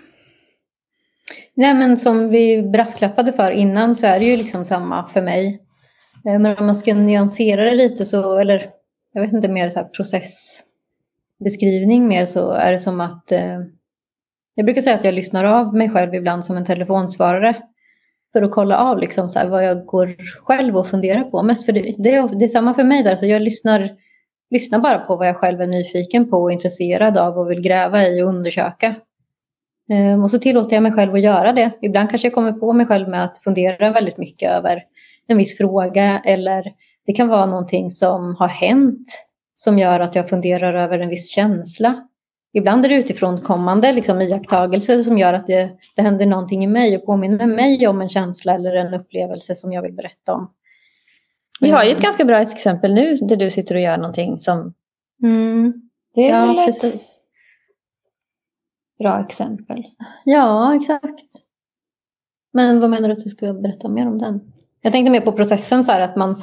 [1.54, 5.62] Nej men som vi brasklappade för innan så är det ju liksom samma för mig.
[6.26, 8.70] Eh, Men om man ska nyansera det lite så, eller
[9.12, 13.60] jag vet inte, mer så här processbeskrivning mer så är det som att eh,
[14.54, 17.56] jag brukar säga att jag lyssnar av mig själv ibland som en telefonsvarare.
[18.32, 21.42] För att kolla av liksom så här vad jag går själv och funderar på.
[21.42, 23.90] Mest för det, det, är, det är samma för mig där, så jag lyssnar,
[24.50, 28.06] lyssnar bara på vad jag själv är nyfiken på och intresserad av och vill gräva
[28.06, 28.94] i och undersöka.
[29.90, 31.70] Ehm, Och så tillåter jag mig själv att göra det.
[31.82, 34.82] Ibland kanske jag kommer på mig själv med att fundera väldigt mycket över
[35.26, 36.64] en viss fråga eller
[37.06, 39.06] det kan vara någonting som har hänt
[39.54, 42.06] som gör att jag funderar över en viss känsla.
[42.52, 46.66] Ibland är det utifrån kommande liksom, iakttagelser som gör att det, det händer någonting i
[46.66, 50.50] mig och påminner mig om en känsla eller en upplevelse som jag vill berätta om.
[51.60, 54.74] Vi har ju ett ganska bra exempel nu där du sitter och gör någonting som...
[56.14, 57.20] Det är Ja, väl ett precis.
[58.98, 59.84] bra exempel.
[60.24, 61.26] Ja, exakt.
[62.52, 64.40] Men vad menar du att du skulle berätta mer om den?
[64.80, 66.42] Jag tänkte mer på processen så här att man,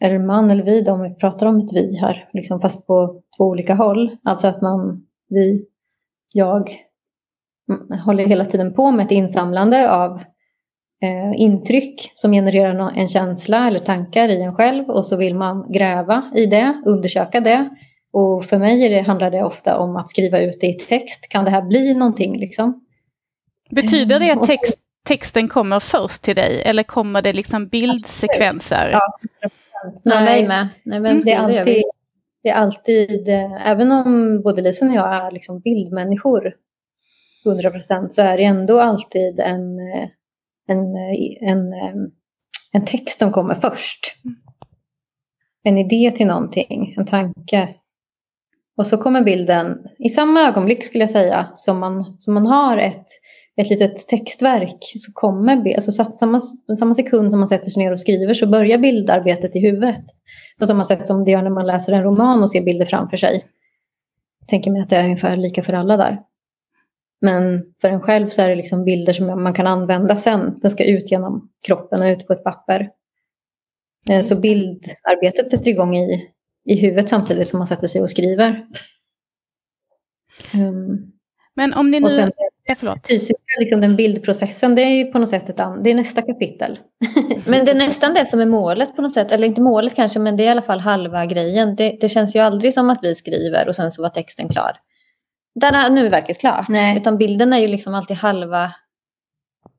[0.00, 3.44] eller man eller vi om vi pratar om ett vi här, liksom fast på två
[3.44, 4.16] olika håll.
[4.22, 5.66] Alltså att man, vi,
[6.32, 6.70] jag,
[7.70, 10.20] mm, håller hela tiden på med ett insamlande av
[11.02, 15.72] eh, intryck som genererar en känsla eller tankar i en själv och så vill man
[15.72, 17.70] gräva i det, undersöka det.
[18.12, 21.28] Och för mig det, handlar det ofta om att skriva ut det i text.
[21.28, 22.84] Kan det här bli någonting liksom?
[23.70, 28.90] Betyder det att så- text, texten kommer först till dig eller kommer det liksom bildsekvenser?
[28.90, 29.18] Ja.
[30.04, 30.68] Nej, mig med.
[30.82, 31.82] Nej, vem det, är alltid,
[32.42, 36.52] det är alltid, eh, även om både Lisen och jag är liksom bildmänniskor,
[37.44, 40.08] 100 procent, så är det ändå alltid en, eh,
[40.68, 41.72] en, eh, en,
[42.72, 44.16] en text som kommer först.
[45.62, 47.68] En idé till någonting, en tanke.
[48.76, 52.76] Och så kommer bilden i samma ögonblick skulle jag säga som man, som man har
[52.76, 53.06] ett,
[53.56, 56.40] ett litet textverk så kommer alltså samma,
[56.78, 60.04] samma sekund som man sätter sig ner och skriver så börjar bildarbetet i huvudet.
[60.58, 63.16] På samma sätt som det gör när man läser en roman och ser bilder framför
[63.16, 63.44] sig.
[64.40, 66.20] Jag tänker mig att det är ungefär lika för alla där.
[67.20, 70.58] Men för en själv så är det liksom bilder som man kan använda sen.
[70.62, 72.90] Den ska ut genom kroppen och ut på ett papper.
[74.10, 76.30] Eh, Så bildarbetet sätter igång i,
[76.64, 78.66] i huvudet samtidigt som man sätter sig och skriver.
[80.54, 81.12] Um,
[81.54, 82.10] Men om ni nu...
[82.10, 82.32] sen
[82.66, 83.06] Ja, förlåt.
[83.08, 86.78] fysiska, liksom den bildprocessen, det är på något sätt ett det är nästa kapitel.
[87.46, 89.32] Men det är nästan det som är målet på något sätt.
[89.32, 91.76] Eller inte målet kanske, men det är i alla fall halva grejen.
[91.76, 94.76] Det, det känns ju aldrig som att vi skriver och sen så var texten klar.
[95.60, 96.68] Där är nu är verket klart.
[96.68, 96.96] Nej.
[96.96, 98.72] Utan bilden är ju liksom alltid halva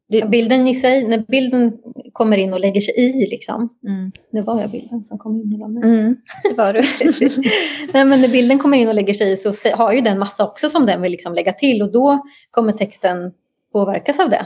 [0.08, 1.78] det, bilden i sig, när bilden
[2.14, 3.70] kommer in och lägger sig i liksom.
[3.88, 4.12] Mm.
[4.32, 5.86] Nu var jag bilden som kom in i.
[5.86, 6.82] Mm, det var du.
[7.94, 10.46] Nej, men när bilden kommer in och lägger sig i så har ju den massa
[10.46, 13.32] också som den vill liksom lägga till och då kommer texten
[13.74, 14.46] påverkas av det.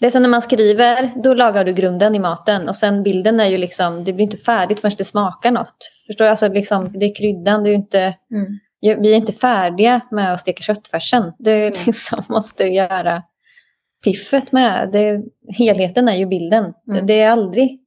[0.00, 3.40] Det är som när man skriver, då lagar du grunden i maten och sen bilden
[3.40, 5.76] är ju liksom, det blir inte färdigt förrän det smakar något.
[6.06, 6.30] Förstår du?
[6.30, 8.14] Alltså liksom, det är kryddan, det är inte,
[8.84, 11.32] Ja, vi är inte färdiga med att steka köttfärsen.
[11.38, 13.22] Det är liksom måste göra
[14.04, 15.22] piffet med det.
[15.58, 16.74] Helheten är ju bilden.
[16.92, 17.06] Mm.
[17.06, 17.78] Det är aldrig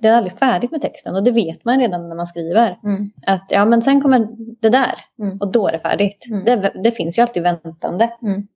[0.00, 2.78] det är aldrig färdigt med texten och det vet man redan när man skriver.
[2.84, 3.10] Mm.
[3.26, 4.28] Att ja, men sen kommer
[4.60, 5.38] det där Mm.
[5.40, 6.26] och då är det färdigt.
[6.30, 6.44] Mm.
[6.44, 8.46] Det, det finns ju alltid väntande Mm.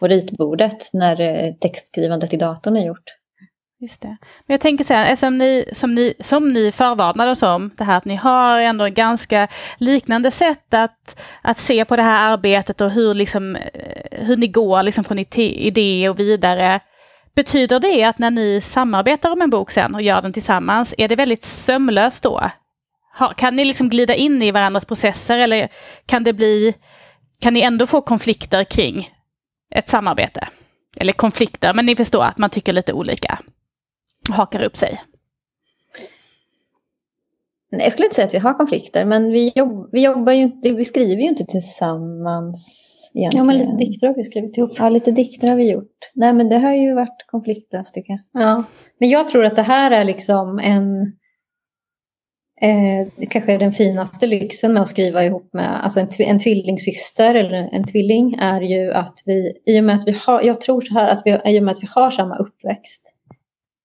[0.00, 3.04] på ritbordet när eh, textskrivandet i datorn är gjort.
[3.82, 4.16] Just det.
[4.46, 7.70] Men jag tänker så här, alltså, som ni, som ni, som ni förvarnade oss om,
[7.76, 12.32] det här att ni har ändå ganska liknande sätt att, att se på det här
[12.32, 16.80] arbetet och hur, liksom, eh, hur ni går liksom från idé och vidare.
[17.34, 21.08] Betyder det att när ni samarbetar om en bok sen och gör den tillsammans, är
[21.08, 22.50] det väldigt sömlöst då?
[23.12, 25.68] Har, kan ni liksom glida in i varandras processer eller
[26.06, 26.74] kan det bli,
[27.40, 29.10] kan ni ändå få konflikter kring
[29.74, 30.48] ett samarbete?
[30.96, 33.38] Eller konflikter, men ni förstår att man tycker lite olika
[34.30, 35.00] hakar upp sig.
[37.72, 40.42] Nej, jag skulle inte säga att vi har konflikter men vi, jobb, vi jobbar ju
[40.42, 43.46] inte, vi skriver ju inte tillsammans Ja, egentligen.
[43.46, 44.72] men lite dikter har vi skrivit ihop.
[44.76, 45.96] Ja, lite dikter har vi gjort.
[46.14, 48.42] Nej, men det har ju varit konfliktlöst tycker jag.
[48.42, 48.64] Ja.
[49.00, 51.00] Men jag tror att det här är liksom en...
[52.62, 57.34] Eh, kanske den finaste lyxen med att skriva ihop med alltså en, tv- en tvillingsyster
[57.34, 60.80] eller en tvilling är ju att vi, i och med att vi har, jag tror
[60.80, 63.14] så här att vi, i och med att vi har samma uppväxt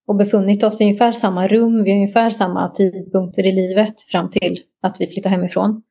[0.07, 4.59] och befunnit oss i ungefär samma rum vid ungefär samma tidpunkter i livet fram till
[4.81, 5.81] att vi flyttar hemifrån.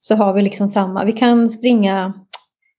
[0.00, 2.14] Så har vi liksom samma, vi kan springa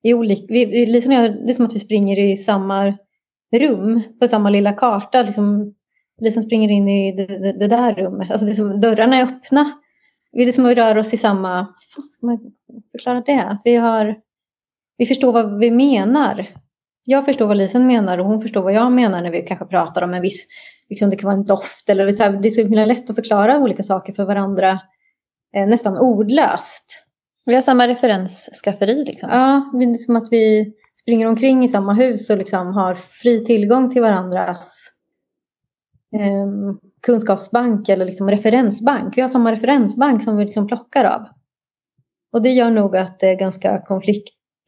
[0.03, 2.93] i olika, vi, vi, liksom, det är som att vi springer i samma
[3.55, 5.23] rum på samma lilla karta.
[5.23, 5.73] Liksom,
[6.21, 8.31] liksom springer in i det, det, det där rummet.
[8.31, 9.71] Alltså det är som, dörrarna är öppna.
[10.31, 11.59] Vi liksom rör oss i samma...
[11.95, 12.39] Hur ska man
[12.91, 13.43] förklara det?
[13.43, 14.15] Att vi, har,
[14.97, 16.47] vi förstår vad vi menar.
[17.11, 20.01] Jag förstår vad Lisen menar och hon förstår vad jag menar när vi kanske pratar
[20.01, 20.47] om en viss...
[20.89, 23.15] Liksom det kan vara en doft eller så här, det är så himla lätt att
[23.15, 24.79] förklara olika saker för varandra
[25.55, 27.07] eh, nästan ordlöst.
[27.45, 29.29] Vi har samma referensskafferi liksom.
[29.31, 33.45] Ja, det är som att vi springer omkring i samma hus och liksom har fri
[33.45, 34.91] tillgång till varandras
[36.15, 39.17] eh, kunskapsbank eller liksom referensbank.
[39.17, 41.21] Vi har samma referensbank som vi liksom plockar av.
[42.33, 43.77] Och det gör nog att det är ganska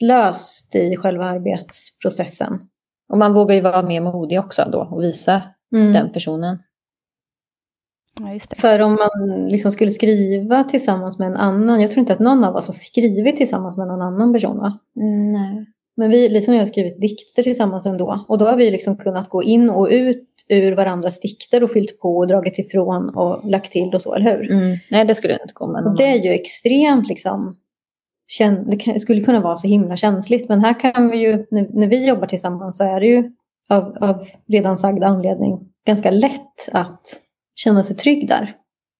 [0.02, 2.60] konfliktlöst i själva arbetsprocessen.
[3.10, 5.42] Och man vågar ju vara mer modig också då och visa
[5.74, 5.94] Mm.
[5.94, 6.58] den personen.
[8.20, 8.56] Ja, just det.
[8.56, 12.44] För om man liksom skulle skriva tillsammans med en annan, jag tror inte att någon
[12.44, 14.80] av oss har skrivit tillsammans med någon annan person va?
[15.34, 15.66] nej.
[15.96, 18.26] Men vi, och jag har skrivit dikter tillsammans ändå.
[18.28, 22.00] Och då har vi liksom kunnat gå in och ut ur varandras dikter och fyllt
[22.00, 24.52] på och dragit ifrån och lagt till och så, eller hur?
[24.52, 24.78] Mm.
[24.92, 27.58] Nej, det skulle inte gå med Och någon det är ju extremt liksom,
[28.40, 30.50] det skulle kunna vara så himla känsligt.
[30.50, 33.32] Men här kan vi ju, när, vi jobbar tillsammans så är det ju
[33.70, 37.02] av, av redan sagd anledning ganska lätt att
[37.56, 38.56] känna sig trygg där.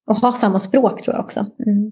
[0.10, 1.40] Och ha samma språk tror jag också.
[1.40, 1.92] Mm.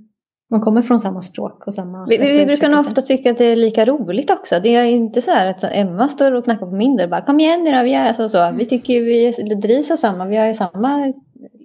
[0.51, 3.45] Man kommer från samma språk och samma Vi, vi brukar nog ofta tycka att det
[3.45, 4.59] är lika roligt också.
[4.59, 7.25] Det är inte så här att Emma står och knackar på min dörr och bara
[7.25, 8.51] kom igen nu då, vi är så och så.
[8.57, 11.13] Vi tycker ju vi drivs av samma, vi har ju samma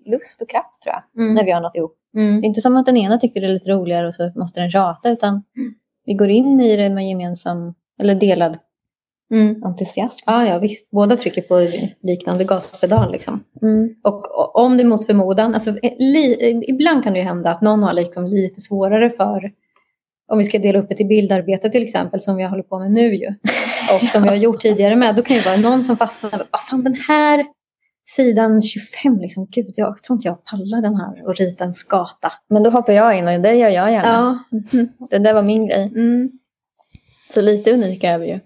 [0.07, 1.23] lust och kraft tror jag.
[1.23, 1.35] Mm.
[1.35, 1.97] När vi har något ihop.
[2.15, 2.41] Mm.
[2.41, 4.61] Det är inte som att den ena tycker det är lite roligare och så måste
[4.61, 5.43] den tjata utan
[6.07, 8.59] vi går in i det med gemensam eller delad
[9.31, 9.63] Mm.
[9.65, 10.25] entusiasm.
[10.27, 10.91] Ja, ja, visst.
[10.91, 11.69] Båda trycker på
[12.03, 13.45] liknande gaspedal liksom.
[13.63, 13.95] Mm.
[14.03, 17.61] Och och om det mot förmodan, alltså, eh, li, ibland kan det ju hända att
[17.63, 19.53] någon har liksom lite svårare för,
[20.33, 22.91] om vi ska dela upp det till bildarbete till exempel, som jag håller på med
[22.91, 23.29] nu ju,
[23.95, 26.61] och som vi har gjort tidigare med, då kan det vara någon som fastnar, vad
[26.61, 27.47] fan den här
[28.05, 32.33] sidan 25, liksom, gud jag tror inte jag pallar den här och rita en skata.
[32.49, 34.39] Men då hoppar jag in och det gör jag gärna.
[34.51, 34.59] Ja,
[35.11, 35.93] Det där var min grej.
[35.95, 36.31] mm.
[37.35, 38.41] Så lite unika är vi ju.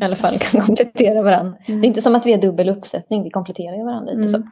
[0.00, 1.56] I alla fall kan komplettera varandra.
[1.66, 4.38] Det är inte som att vi är dubbel uppsättning, vi kompletterar ju varandra lite så.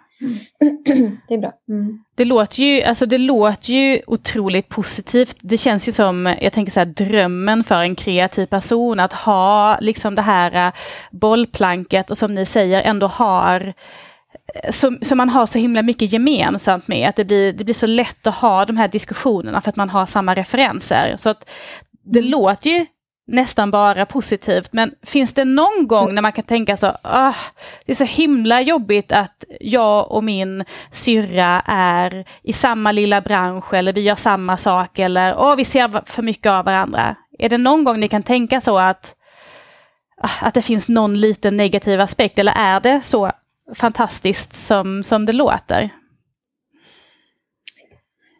[1.28, 1.52] det är bra.
[1.68, 1.98] Mm.
[2.14, 5.36] Det låter, ju, alltså det låter ju otroligt positivt.
[5.40, 9.78] Det känns ju som, jag tänker så här, drömmen för en kreativ person att ha
[9.80, 10.72] liksom det här eh,
[11.10, 13.74] bollplanket och som ni säger ändå har
[14.70, 17.08] som, som man har så himla mycket gemensamt med.
[17.08, 19.90] Att det blir, det blir så lätt att ha de här diskussionerna för att man
[19.90, 21.16] har samma referenser.
[21.16, 21.50] Så att
[22.04, 22.86] det låter ju
[23.26, 24.72] nästan bara positivt.
[24.72, 27.34] Men finns det någon gång när man kan tänka så, ah,
[27.86, 33.74] det är så himla jobbigt att jag och min syrra är i samma lilla bransch
[33.74, 37.16] eller vi gör samma sak eller åh, vi ser för mycket av varandra.
[37.38, 39.14] Är det någon gång ni kan tänka så att
[40.40, 42.38] att det finns någon liten negativ aspekt?
[42.38, 43.30] Eller är det så
[43.74, 45.90] fantastiskt som, som det låter?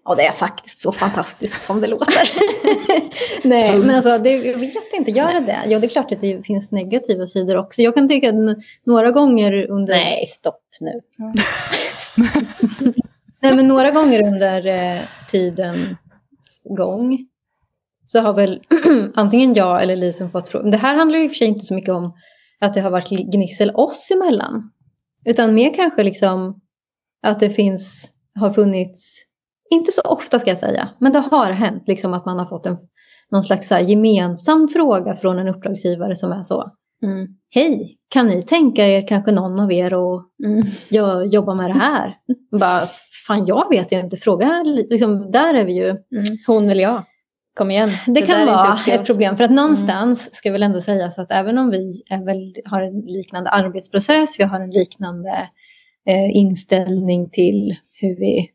[0.05, 2.31] Ja, det är faktiskt så fantastiskt som det låter.
[3.49, 5.59] Nej, men alltså, det, jag vet inte, gör det det?
[5.67, 7.83] Ja, det är klart att det finns negativa sidor också.
[7.83, 9.95] Jag kan tycka att några gånger under...
[9.95, 11.01] Nej, stopp nu.
[13.41, 15.97] Nej, men några gånger under eh, tidens
[16.65, 17.19] gång
[18.07, 18.63] så har väl
[19.15, 20.71] antingen jag eller Lisen fått frågor.
[20.71, 22.13] Det här handlar i och för sig inte så mycket om
[22.61, 24.71] att det har varit gnissel oss emellan.
[25.25, 26.61] Utan mer kanske liksom
[27.23, 29.27] att det finns, har funnits
[29.71, 32.67] inte så ofta ska jag säga, men det har hänt liksom att man har fått
[32.67, 32.79] en,
[33.31, 36.73] någon slags så gemensam fråga från en uppdragsgivare som är så.
[37.03, 37.29] Mm.
[37.55, 41.29] Hej, kan ni tänka er kanske någon av er att mm.
[41.29, 42.17] jobba med det här?
[42.61, 42.87] Bara,
[43.27, 45.89] fan jag vet inte, fråga, liksom, där är vi ju.
[45.89, 46.25] Mm.
[46.47, 47.03] Hon eller jag.
[47.55, 47.91] Kom igen.
[48.07, 49.37] Det, det kan vara ett problem.
[49.37, 50.31] För att någonstans mm.
[50.33, 54.61] ska väl ändå sägas att även om vi väl, har en liknande arbetsprocess, vi har
[54.61, 55.49] en liknande
[56.09, 58.51] eh, inställning till hur vi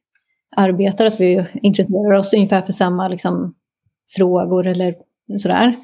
[0.56, 3.56] arbetar, att vi intresserar oss ungefär för samma liksom,
[4.16, 4.96] frågor eller
[5.38, 5.76] sådär.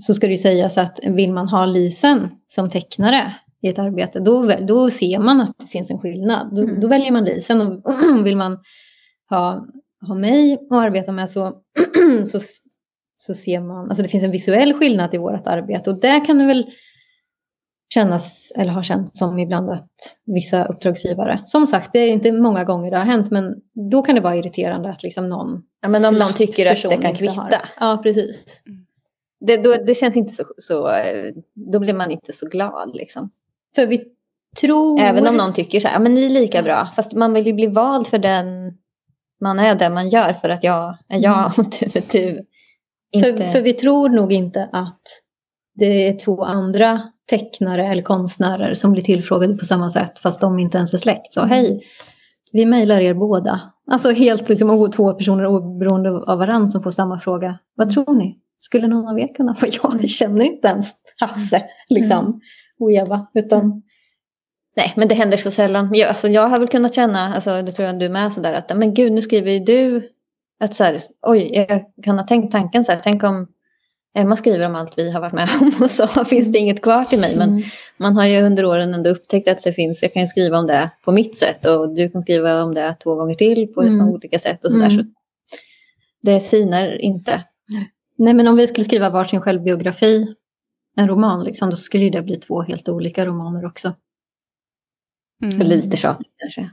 [0.00, 4.20] Så ska det ju sägas att vill man ha Lisen som tecknare i ett arbete,
[4.20, 6.54] då, då ser man att det finns en skillnad.
[6.56, 6.80] Då, mm.
[6.80, 7.60] då väljer man Lisen.
[7.60, 7.82] Och
[8.24, 8.58] vill man
[9.30, 9.66] ha,
[10.06, 11.52] ha mig att arbeta med så,
[12.26, 12.40] så,
[13.16, 15.90] så ser man, alltså det finns en visuell skillnad i vårt arbete.
[15.90, 16.70] Och där kan det väl
[17.94, 19.90] kännas, eller har känts som ibland att
[20.26, 23.54] vissa uppdragsgivare, som sagt det är inte många gånger det har hänt, men
[23.90, 27.02] då kan det vara irriterande att liksom någon Ja men om någon tycker att det
[27.02, 27.32] kan kvitta.
[27.32, 27.50] Har.
[27.80, 28.62] Ja precis.
[29.40, 30.90] Det, då, det känns inte så, så,
[31.72, 33.30] då blir man inte så glad liksom.
[33.74, 34.04] För vi
[34.60, 35.00] tror...
[35.00, 37.46] Även om någon tycker så här, ja men ni är lika bra, fast man vill
[37.46, 38.78] ju bli vald för den
[39.40, 41.52] man är, det man gör för att jag är jag mm.
[41.58, 42.46] och du är du.
[43.12, 43.36] Inte...
[43.36, 45.02] För, för vi tror nog inte att
[45.74, 50.58] det är två andra tecknare eller konstnärer som blir tillfrågade på samma sätt fast de
[50.58, 51.32] inte ens är släkt.
[51.32, 51.84] Så hej,
[52.52, 53.60] vi mejlar er båda.
[53.90, 57.58] Alltså helt liksom två personer oberoende av varandra som får samma fråga.
[57.76, 58.38] Vad tror ni?
[58.58, 59.66] Skulle någon av er kunna få?
[59.82, 62.40] Jag känner inte ens Hasse liksom, mm.
[62.80, 63.26] och Eva.
[63.34, 63.82] Utan...
[64.76, 65.90] Nej, men det händer så sällan.
[65.92, 68.76] Jag, alltså, jag har väl kunnat känna, alltså, det tror jag du med, sådär att
[68.76, 70.08] men gud, nu skriver ju du
[70.60, 73.46] att så här, oj, jag kan ha tänkt tanken så här, tänk om
[74.16, 77.04] Emma skriver om allt vi har varit med om och så finns det inget kvar
[77.04, 77.36] till mig.
[77.36, 77.62] Men mm.
[77.96, 80.66] man har ju under åren ändå upptäckt att det finns, jag kan ju skriva om
[80.66, 84.08] det på mitt sätt och du kan skriva om det två gånger till på mm.
[84.08, 84.90] olika sätt och sådär.
[84.90, 84.98] Mm.
[84.98, 85.04] Så
[86.22, 87.44] det sinar inte.
[88.18, 90.34] Nej men om vi skulle skriva varsin självbiografi,
[90.96, 93.94] en roman, liksom, då skulle det bli två helt olika romaner också.
[95.42, 95.66] Mm.
[95.66, 96.70] Lite tjatigt kanske.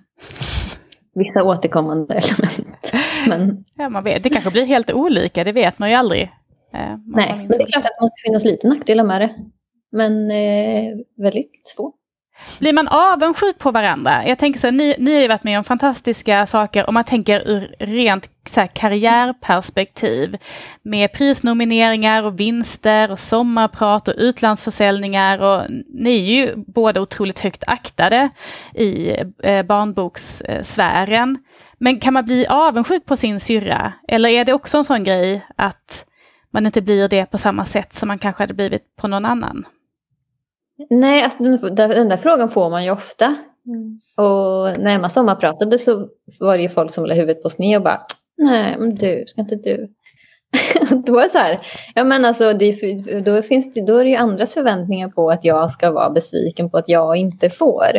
[1.13, 2.93] Vissa återkommande element.
[3.27, 3.65] Men...
[3.75, 4.23] Ja, man vet.
[4.23, 6.21] Det kanske blir helt olika, det vet man ju aldrig.
[6.73, 9.35] Eh, Nej, men det är klart att det måste finnas lite nackdelar med det.
[9.91, 11.93] Men eh, väldigt få.
[12.59, 14.27] Blir man avundsjuk på varandra?
[14.27, 17.47] Jag tänker så, ni, ni har ju varit med om fantastiska saker om man tänker
[17.47, 20.37] ur rent så här, karriärperspektiv.
[20.81, 25.39] Med prisnomineringar och vinster och sommarprat och utlandsförsäljningar.
[25.39, 28.29] Och ni är ju båda otroligt högt aktade
[28.73, 31.37] i eh, barnbokssfären.
[31.77, 33.93] Men kan man bli avundsjuk på sin syrra?
[34.07, 36.05] Eller är det också en sån grej att
[36.53, 39.65] man inte blir det på samma sätt som man kanske hade blivit på någon annan?
[40.89, 43.35] Nej, alltså den, den där frågan får man ju ofta.
[43.65, 43.99] Mm.
[44.17, 46.07] Och när Emma sommarpratade så
[46.39, 48.01] var det ju folk som la huvudet på sned och bara
[48.37, 49.87] Nej, men du, ska inte du?
[51.05, 51.59] då är det så här,
[51.95, 52.71] ja men alltså det,
[53.25, 56.69] då, finns det, då är det ju andras förväntningar på att jag ska vara besviken
[56.69, 57.95] på att jag inte får.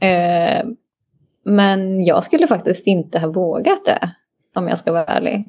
[0.00, 0.64] Eh,
[1.44, 4.10] men jag skulle faktiskt inte ha vågat det,
[4.54, 5.44] om jag ska vara ärlig.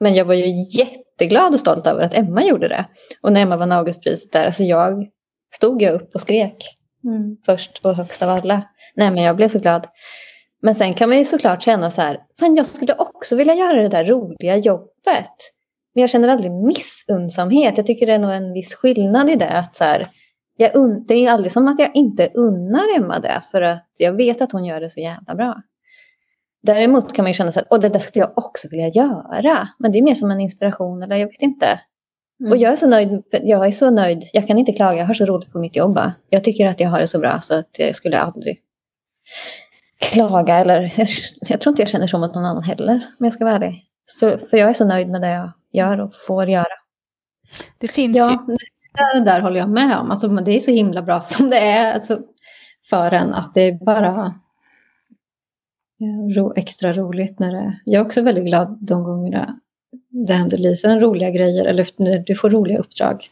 [0.00, 2.84] Men jag var ju jätteglad och stolt över att Emma gjorde det.
[3.20, 5.06] Och när Emma vann Augustpriset där, alltså jag
[5.56, 6.56] stod jag upp och skrek.
[7.04, 7.36] Mm.
[7.46, 8.62] Först och högst av alla.
[8.96, 9.86] Nej men jag blev så glad.
[10.62, 13.82] Men sen kan man ju såklart känna så här, fan jag skulle också vilja göra
[13.82, 15.34] det där roliga jobbet.
[15.94, 17.76] Men jag känner aldrig missunnsamhet.
[17.76, 19.50] Jag tycker det är nog en viss skillnad i det.
[19.50, 20.08] Att så här,
[20.56, 23.42] jag det är aldrig som att jag inte unnar Emma det.
[23.50, 25.62] För att jag vet att hon gör det så jävla bra.
[26.62, 29.68] Däremot kan man ju känna så att det där skulle jag också vilja göra.
[29.78, 31.80] Men det är mer som en inspiration eller jag vet inte.
[32.40, 32.52] Mm.
[32.52, 33.22] Och jag är så nöjd.
[33.30, 34.22] Jag är så nöjd.
[34.32, 34.98] Jag kan inte klaga.
[34.98, 36.00] Jag har så roligt på mitt jobb.
[36.30, 38.58] Jag tycker att jag har det så bra så att jag skulle aldrig
[39.98, 40.56] klaga.
[40.56, 40.92] Eller,
[41.48, 42.94] jag, tror inte jag känner så mot någon annan heller.
[42.94, 43.84] Om jag ska vara ärlig.
[44.04, 46.66] Så, för jag är så nöjd med det jag gör och får göra.
[47.78, 49.18] Det finns ja, ju...
[49.18, 50.10] det där håller jag med om.
[50.10, 52.20] Alltså, det är så himla bra som det är alltså,
[52.90, 54.34] för en att det bara
[56.36, 57.80] ro, extra roligt när det...
[57.84, 59.60] Jag är också väldigt glad de gångerna
[60.14, 63.28] det händer Lisen roliga grejer eller när du får roliga uppdrag.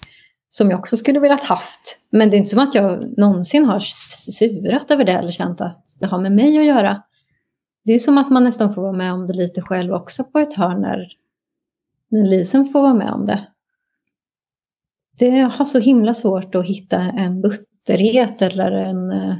[0.55, 1.99] som jag också skulle velat haft.
[2.11, 5.97] Men det är inte som att jag någonsin har surat över det eller känt att
[6.01, 7.03] det har med mig att göra.
[7.85, 10.39] Det är som att man nästan får vara med om det lite själv också på
[10.39, 11.09] ett hörn när,
[12.09, 13.49] när Lisen får vara med om det.
[15.18, 19.37] Det har så himla svårt att hitta en butterhet eller en eh,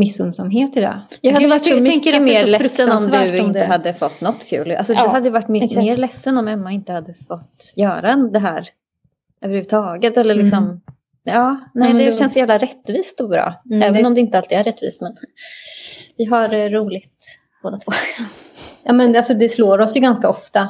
[0.00, 1.02] missunnsamhet i det.
[1.20, 4.70] Jag hade varit så mycket mer så ledsen om du inte hade fått något kul.
[4.72, 8.38] Alltså, Ja, du hade varit mycket mer ledsen om Emma inte hade fått göra det
[8.38, 8.68] här
[9.42, 10.16] överhuvudtaget.
[10.16, 10.80] Eller liksom, Mm.
[11.24, 13.62] Ja, nej, men det då- känns jävla rättvist och bra.
[13.70, 15.00] Mm, Även det- om det inte alltid är rättvist.
[15.00, 15.16] Men
[16.16, 17.24] vi har eh, roligt
[17.62, 17.92] båda två.
[18.82, 20.68] Ja, men alltså, det slår oss ju ganska ofta,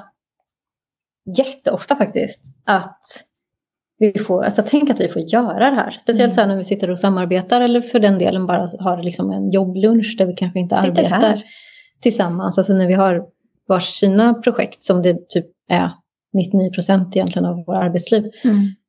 [1.37, 3.01] jätteofta faktiskt, att
[4.01, 5.90] vi får, alltså tänk att vi får göra det här.
[5.90, 6.48] Speciellt Mm.
[6.48, 10.26] när vi sitter och samarbetar eller för den delen bara har liksom en jobblunch där
[10.26, 11.42] vi kanske inte Sitter arbetar här.
[12.01, 12.59] tillsammans.
[12.59, 13.26] Alltså när vi har
[13.68, 15.90] vars sina projekt som det typ är
[16.32, 18.30] 99 procent egentligen av våra arbetsliv.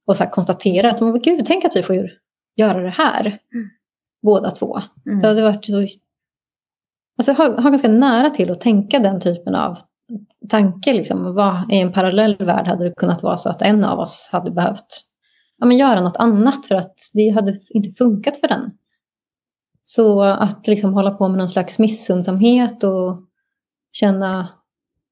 [0.07, 2.09] Och så här konstaterar att men gud, tänk att vi får
[2.55, 3.38] göra det här.
[4.24, 4.80] Båda två.
[5.03, 5.24] Det Mm.
[5.24, 5.88] hade varit så...
[7.18, 9.78] Alltså har, har ganska nära till att tänka den typen av
[10.49, 10.93] tanke.
[10.93, 11.34] Liksom.
[11.36, 14.51] Vad, I en parallell värld hade det kunnat vara så att en av oss hade
[14.51, 15.01] behövt
[15.57, 18.72] ja, men göra något annat för att det hade inte funkat för den.
[19.84, 23.18] Så att liksom hålla på med någon slags missundsamhet och
[23.91, 24.47] känna...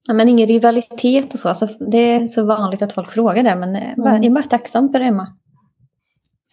[0.08, 1.48] Ja, men ingen rivalitet och så.
[1.48, 3.56] Alltså, det är så vanligt att folk frågar det.
[3.56, 4.06] Men eh, Mm.
[4.14, 5.26] jag är bara tacksam för det, Emma.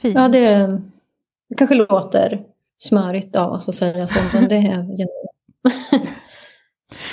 [0.01, 0.15] Fint.
[0.15, 0.67] Ja, det,
[1.49, 2.43] det kanske låter
[2.79, 4.87] smörigt av oss att säga så, men det är,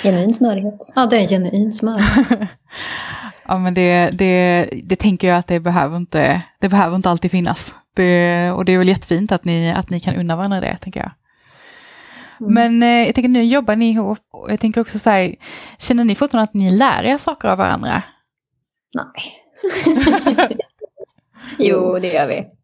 [0.05, 0.93] Genuin smörighet.
[0.95, 2.01] ja, det är genuin smör.
[3.45, 7.31] ja, men det, det, det tänker jag att det behöver inte, det behöver inte alltid
[7.31, 7.73] finnas.
[7.95, 10.99] Det, och det är väl jättefint att ni, att ni kan unna varandra det, tänker
[10.99, 11.11] jag.
[12.39, 12.53] Mm.
[12.53, 15.35] Men eh, jag tänker nu jobbar ni ihop och jag tänker också så här,
[15.77, 18.03] känner ni fortfarande att ni lär er saker av varandra?
[18.93, 19.33] Nej.
[21.59, 22.54] jo, det gör vi.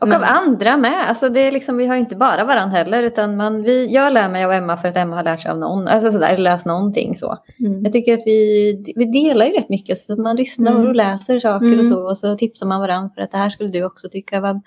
[0.00, 1.08] Och Men- av andra med.
[1.08, 3.02] Alltså det är liksom, vi har inte bara varandra heller.
[3.02, 5.58] Utan man, vi, jag lär mig av Emma för att Emma har lärt sig av
[5.58, 5.88] någon.
[5.88, 7.36] Alltså sådär, läst någonting så.
[7.60, 7.84] Mm.
[7.84, 9.98] Jag tycker att vi, vi delar ju rätt mycket.
[9.98, 10.86] Så att man lyssnar Mm.
[10.88, 11.80] och läser saker Mm.
[11.80, 12.08] och så.
[12.08, 14.60] Och så tipsar man varandra för att det här skulle du också tycka var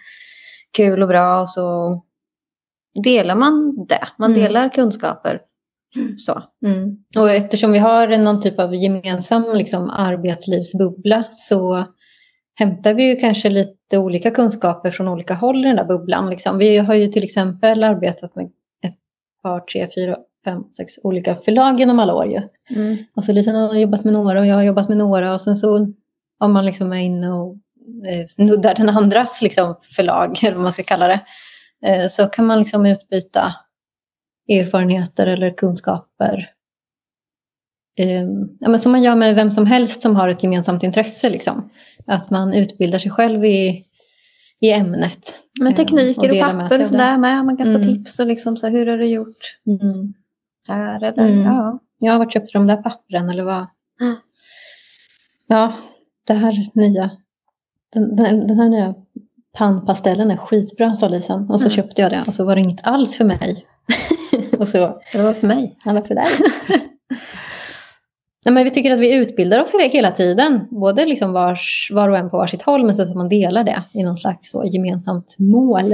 [0.77, 1.41] kul och bra.
[1.41, 1.97] Och så
[3.03, 4.07] delar man det.
[4.17, 4.43] Man Mm.
[4.43, 5.39] delar kunskaper.
[6.17, 6.41] Så.
[6.65, 6.97] Mm.
[7.17, 11.83] Och eftersom vi har någon typ av gemensam liksom, arbetslivsbubbla så
[12.59, 16.29] hämtar vi ju kanske lite olika kunskaper från olika håll i den där bubblan.
[16.29, 16.57] Liksom.
[16.57, 18.45] Vi har ju till exempel arbetat med
[18.85, 18.97] ett
[19.43, 22.41] par, tre, fyra, fem, sex olika förlag genom alla år ju.
[22.75, 22.97] Mm.
[23.15, 25.55] Och så Lisa har jobbat med några och jag har jobbat med några och sen
[25.55, 25.87] så
[26.39, 27.55] om man liksom är inne och
[28.07, 31.19] eh, nuddar den andras liksom, förlag, eller vad man ska kalla det,
[31.85, 33.55] eh, så kan man liksom utbyta
[34.49, 36.49] erfarenheter eller kunskaper.
[37.99, 38.23] Eh,
[38.59, 41.29] ja, men som man gör med vem som helst som har ett gemensamt intresse.
[41.29, 41.69] Liksom.
[42.07, 43.85] Att man utbildar sig själv i,
[44.59, 45.39] i ämnet.
[45.59, 47.45] Men Eh, tekniker och, sig papper och sådär med.
[47.45, 47.83] Man kan Mm.
[47.83, 50.13] få tips och liksom så här, hur har du gjort Mm.
[50.67, 51.41] här eller Mm.
[51.45, 51.79] ja.
[51.99, 53.65] Ja, vart köpte de där pappren eller vad?
[54.01, 54.15] Mm.
[55.47, 55.73] Ja,
[56.27, 57.09] det här nya.
[57.93, 58.95] Den, den, den här nya
[59.57, 61.49] pannpastellen är skitbra sa Lisan.
[61.51, 61.75] Och så Mm.
[61.75, 63.65] köpte jag det och så var det inget alls för mig.
[64.59, 65.77] och så, Det var för mig.
[65.85, 66.25] alla för dig.
[68.45, 70.67] Nej, men vi tycker att vi utbildar oss hela tiden.
[70.71, 73.83] Både liksom vars, var och en på varsitt håll men så att man delar det
[73.93, 75.93] i någon slags så gemensamt mål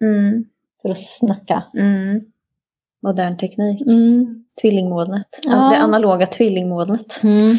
[0.00, 0.44] Mm.
[0.82, 1.62] för att snacka.
[1.78, 2.20] Mm.
[3.02, 3.80] Modern teknik.
[3.90, 4.44] Mm.
[4.60, 5.40] Tvillingmolnet.
[5.44, 5.70] Ja.
[5.72, 7.20] Det analoga tvillingmolnet.
[7.22, 7.56] Mm.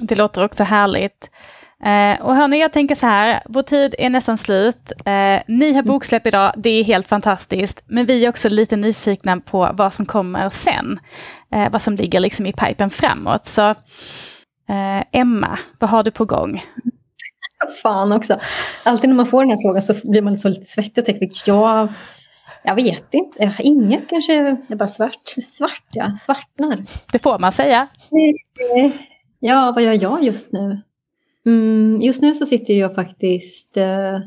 [0.00, 1.30] Det låter också härligt.
[1.84, 4.92] Eh, och hörni, jag tänker så här, vår tid är nästan slut.
[5.04, 7.82] Eh, ni har boksläpp idag, det är helt fantastiskt.
[7.86, 10.98] Men vi är också lite nyfikna på vad som kommer sen.
[11.52, 13.46] Eh, vad som ligger liksom i pipen framåt.
[13.46, 13.68] Så
[14.68, 16.62] eh, Emma, vad har du på gång?
[17.82, 18.40] Fan också.
[18.84, 21.28] Alltid när man får den här frågan så blir man så lite svettig och tänker
[21.44, 21.88] ja,
[22.62, 23.42] jag vet inte.
[23.42, 25.34] Jag har inget kanske Det är bara svart.
[25.42, 26.84] svart, ja, svartnar.
[27.12, 27.88] Det får man säga.
[29.40, 30.80] Ja, vad gör jag just nu?
[31.46, 34.20] Mm, just nu så sitter jag faktiskt eh,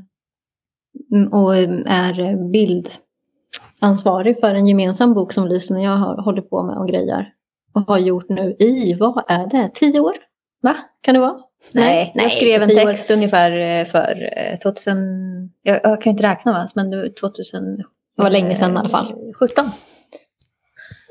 [1.31, 6.77] och är bildansvarig för en gemensam bok som Lisen och jag har, håller på med
[6.77, 7.33] och grejer.
[7.73, 10.15] Och har gjort nu i, vad är det, tio år?
[10.61, 10.75] Va?
[11.01, 11.39] Kan det vara?
[11.73, 12.87] Nej, jag skrev en tio år.
[12.87, 15.51] text ungefär eh, för eh, 2000...
[15.61, 17.77] Jag, jag kan inte räkna va, men det var 2000...
[18.17, 19.33] Det var länge sedan i alla fall.
[19.39, 19.65] 17.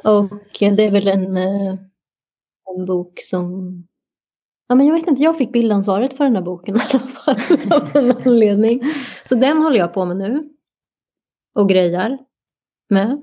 [0.04, 1.76] Och det är väl en, eh,
[2.76, 3.84] en bok som...
[4.68, 7.36] Ja, men jag vet inte, jag fick bildansvaret för den här boken i alla fall
[7.70, 8.82] av en anledning.
[9.24, 10.48] Så den håller jag på med nu.
[11.54, 12.18] Och grejar
[12.90, 13.20] med.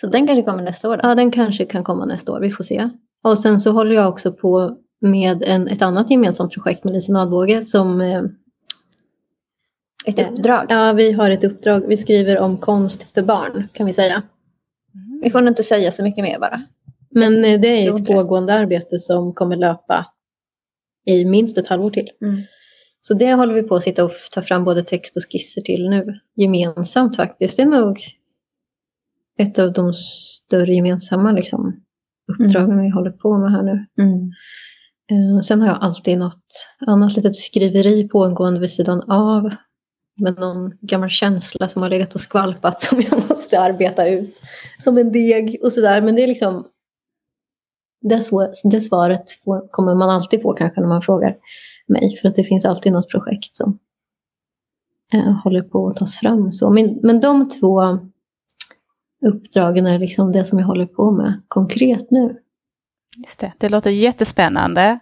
[0.00, 1.00] Så den kanske kommer nästa år då?
[1.02, 2.90] Ja, den kanske kan komma nästa år, vi får se.
[3.24, 7.16] Och sen så håller jag också på med en, ett annat gemensamt projekt med Lisen
[7.16, 8.22] Adbåge som eh,
[10.06, 10.66] Ett uppdrag.
[10.68, 11.86] Ja, vi har ett uppdrag.
[11.86, 14.22] Vi skriver om konst för barn kan vi säga.
[15.22, 16.62] Vi får nog inte säga så mycket mer bara.
[17.10, 20.06] Men eh, det är ett pågående arbete som kommer löpa
[21.06, 22.08] i minst ett halvår till.
[22.22, 22.42] Mm.
[23.00, 25.88] Så det håller vi på att sitta och ta fram både text och skisser till
[25.88, 26.20] nu.
[26.36, 27.56] Gemensamt faktiskt.
[27.56, 27.98] Det är nog
[29.38, 31.80] ett av de större gemensamma liksom,
[32.32, 33.86] uppdragen vi håller på med här nu.
[33.98, 34.30] Mm.
[35.10, 39.50] Eh, sen har jag alltid något annat litet skriveri pågående vid sidan av.
[40.16, 44.40] Med någon gammal känsla som har legat och skvalpat som jag måste arbeta ut.
[44.78, 46.02] Som en deg och sådär.
[46.02, 46.66] Men det är liksom...
[48.00, 48.22] Det,
[48.70, 51.36] det svaret får, kommer man alltid få kanske när man frågar
[51.88, 52.18] mig.
[52.20, 53.78] För att det finns alltid något projekt som
[55.14, 56.52] eh, håller på att tas fram.
[56.52, 56.70] Så.
[56.70, 57.98] Men, men de två
[59.26, 62.36] uppdragen är liksom det som jag håller på med konkret nu.
[63.16, 64.98] Just det, det låter jättespännande.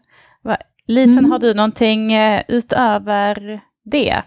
[0.90, 1.30] Lisen, Mm.
[1.30, 4.22] har du någonting eh, utöver det?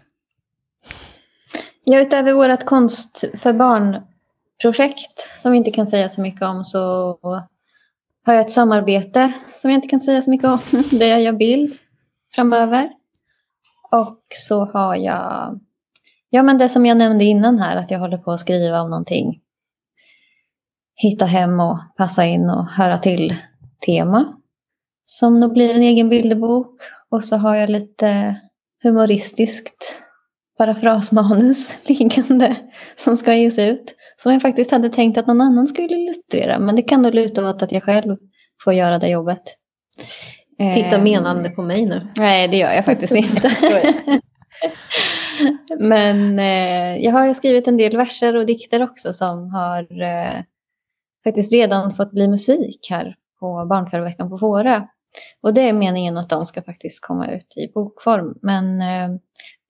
[1.83, 7.17] Ja, utöver vårt konst för barn-projekt som vi inte kan säga så mycket om så
[8.25, 10.59] har jag ett samarbete som jag inte kan säga så mycket om.
[10.99, 11.77] Där jag gör bild
[12.35, 12.89] framöver.
[13.91, 15.59] Och så har jag
[16.29, 18.89] ja, men det som jag nämnde innan här att jag håller på att skriva om
[18.89, 19.41] någonting.
[20.95, 23.35] Hitta hem och passa in och höra till
[23.85, 24.37] tema.
[25.05, 26.81] Som nog blir en egen bilderbok.
[27.09, 28.35] Och så har jag lite
[28.83, 30.01] humoristiskt
[30.61, 32.55] parafrasmanus liggande
[32.95, 33.95] som ska ges ut.
[34.15, 36.59] Som jag faktiskt hade tänkt att någon annan skulle illustrera.
[36.59, 38.17] Men det kan nog luta åt att jag själv
[38.63, 39.41] får göra det jobbet.
[40.73, 42.07] Titta Ehm, menande på mig nu.
[42.17, 43.51] Nej, det gör jag faktiskt inte.
[45.79, 50.41] Men eh, jag har skrivit en del verser och dikter också som har eh,
[51.23, 54.81] faktiskt redan fått bli musik här på Barnkörveckan på Fårö.
[55.43, 58.33] Och det är meningen att de ska faktiskt komma ut i bokform.
[58.41, 59.17] Men eh,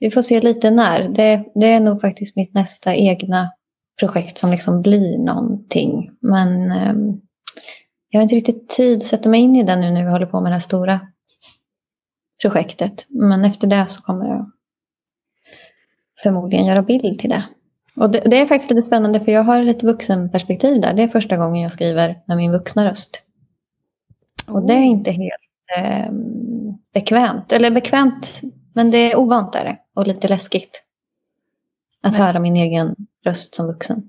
[0.01, 1.09] vi får se lite när.
[1.09, 3.51] Det, det är nog faktiskt mitt nästa egna
[3.99, 6.11] projekt som liksom blir någonting.
[6.21, 6.93] Men eh,
[8.09, 10.25] jag har inte riktigt tid att sätta mig in i det nu när vi håller
[10.25, 10.99] på med det här stora
[12.41, 13.05] projektet.
[13.09, 14.51] Men efter det så kommer jag
[16.23, 17.43] förmodligen göra bild till det.
[17.95, 20.93] Och det, det är faktiskt lite spännande för jag har lite vuxenperspektiv där.
[20.93, 23.23] Det är första gången jag skriver med min vuxna röst.
[24.47, 26.11] Och det är inte helt eh,
[26.93, 27.51] bekvämt.
[27.51, 28.41] Eller bekvämt,
[28.73, 29.77] men det är ovant är det.
[29.95, 30.83] Och lite läskigt.
[32.03, 32.21] Att Nej.
[32.21, 32.95] höra min egen
[33.25, 34.03] röst som vuxen.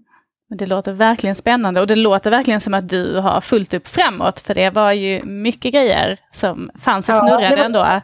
[0.48, 3.88] Men Det låter verkligen spännande och det låter verkligen som att du har fullt upp
[3.88, 8.00] framåt för det var ju mycket grejer som fanns och Ja, snurrade det var- ändå.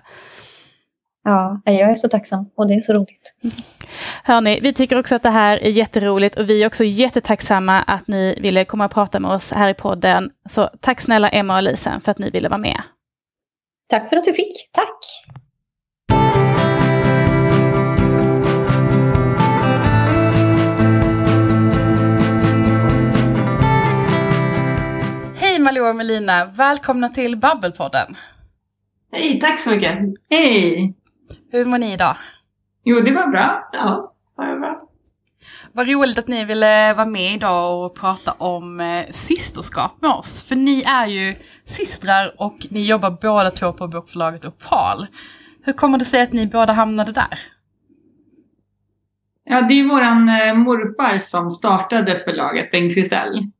[1.24, 3.34] Ja, jag är så tacksam och det är så roligt.
[4.24, 8.08] Hörni, vi tycker också att det här är jätteroligt och vi är också jättetacksamma att
[8.08, 10.30] ni ville komma och prata med oss här i podden.
[10.48, 12.82] Så tack snälla Emma och Lisen för att ni ville vara med.
[13.90, 14.68] Tack för att du fick.
[14.72, 14.98] Tack!
[25.58, 28.16] Hej Malou och Melina, välkomna till Babbelpodden.
[29.12, 29.98] Hej, tack så mycket.
[30.30, 30.94] Hej!
[31.52, 32.16] Hur mår ni idag?
[32.84, 33.68] Jo, det var bra.
[33.72, 34.88] Ja, det var bra.
[35.72, 40.48] Vad roligt att ni ville vara med idag och prata om eh, systerskap med oss.
[40.48, 41.34] För ni är ju
[41.64, 45.06] systrar och ni jobbar båda två på bokförlaget Opal.
[45.64, 47.38] Hur kommer det sig att ni båda hamnade där?
[49.44, 53.50] Ja, det är våran eh, morfar som startade förlaget, Bengt Krisell.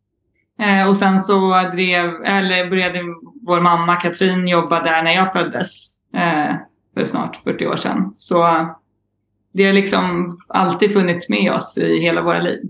[0.59, 3.01] Eh, och sen så drev, eller började
[3.47, 5.93] vår mamma Katrin jobba där när jag föddes.
[6.15, 6.55] Eh,
[6.95, 8.11] för snart 40 år sedan.
[8.15, 8.69] Så
[9.53, 12.61] det har liksom alltid funnits med oss i hela våra liv.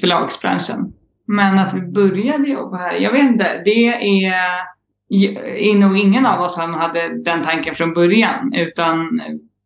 [0.00, 0.92] Förlagsbranschen.
[1.26, 3.62] Men att vi började jobba här, jag vet inte.
[3.64, 4.34] Det är,
[5.56, 8.54] är nog ingen av oss som hade den tanken från början.
[8.54, 9.20] Utan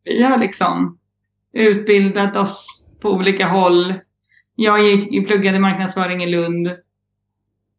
[0.04, 0.98] vi har liksom
[1.52, 3.94] utbildat oss på olika håll.
[4.54, 6.70] Jag gick, pluggade marknadsföring i Lund.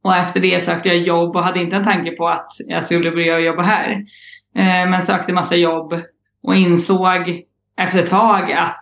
[0.10, 3.12] Och efter det sökte jag jobb och hade inte en tanke på att jag skulle
[3.12, 3.92] börja jobba här.
[4.56, 5.94] Eh, men sökte massa jobb
[6.44, 7.44] och insåg
[7.78, 8.82] efter ett tag att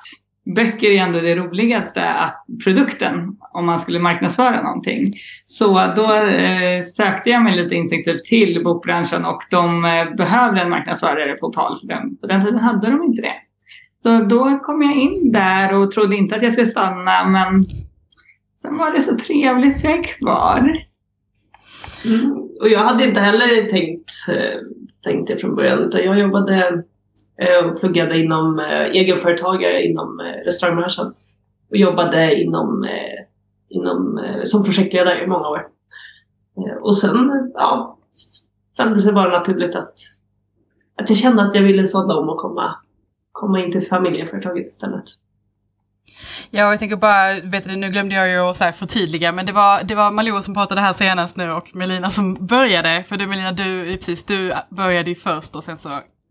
[0.55, 5.13] böcker är ändå det roligaste att produkten om man skulle marknadsföra någonting.
[5.45, 10.69] Så då eh, sökte jag mig lite instinktivt till bokbranschen och de eh, behövde en
[10.69, 12.17] marknadsförare på PAL för den.
[12.17, 13.35] På den tiden hade de inte det.
[14.03, 17.65] Så då kom jag in där och trodde inte att jag skulle stanna men
[18.61, 20.86] sen var det så trevligt så jag är kvar.
[22.05, 22.31] Mm.
[22.61, 24.59] Och jag hade inte heller tänkt, eh,
[25.03, 26.83] tänkt det från början utan jag jobbade
[27.37, 31.13] eh, och pluggade inom eh, egenföretagare inom restaurangbranschen.
[31.69, 32.87] Och jobbade inom,
[33.69, 35.67] inom, som projektledare i många år.
[36.81, 37.97] Och sen, ja,
[38.77, 39.93] kändes det bara naturligt att
[40.97, 42.75] att jag kände att jag ville sådda om och komma,
[43.31, 45.03] komma in till familjeföretaget istället.
[46.51, 49.45] Ja, jag tänker bara, vet du, nu glömde jag ju att så här förtydliga, men
[49.45, 53.03] det var, det var Malou som pratade här senast nu och Melina som började.
[53.07, 55.89] För du Melina, du, precis, du började ju först och sen så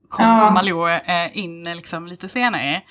[0.09, 0.51] kom Ja.
[0.51, 2.83] Malou eh, in liksom lite senare.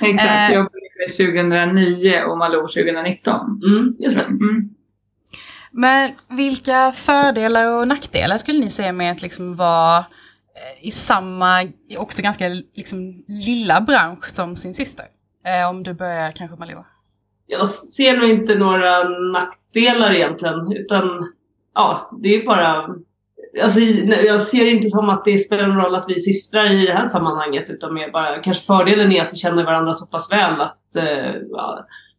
[0.00, 0.52] Exakt, Eh.
[0.52, 3.60] jag började 2009 och Malou 2019.
[3.66, 4.24] Mm, just det.
[4.24, 4.68] Mm.
[5.72, 11.66] Men vilka fördelar och nackdelar skulle ni säga med att liksom vara eh, i samma,
[11.98, 15.06] också ganska liksom lilla bransch som sin syster?
[15.44, 16.84] Eh, om du börjar kanske Malou.
[17.46, 21.32] Jag ser nog inte några nackdelar egentligen, utan
[21.74, 22.94] ja, det är bara...
[23.62, 26.72] Alltså, jag ser det inte som att det spelar någon roll att vi är systrar
[26.72, 30.06] i det här sammanhanget, utan mer bara kanske fördelen är att vi känner varandra så
[30.06, 31.34] pass väl att, eh,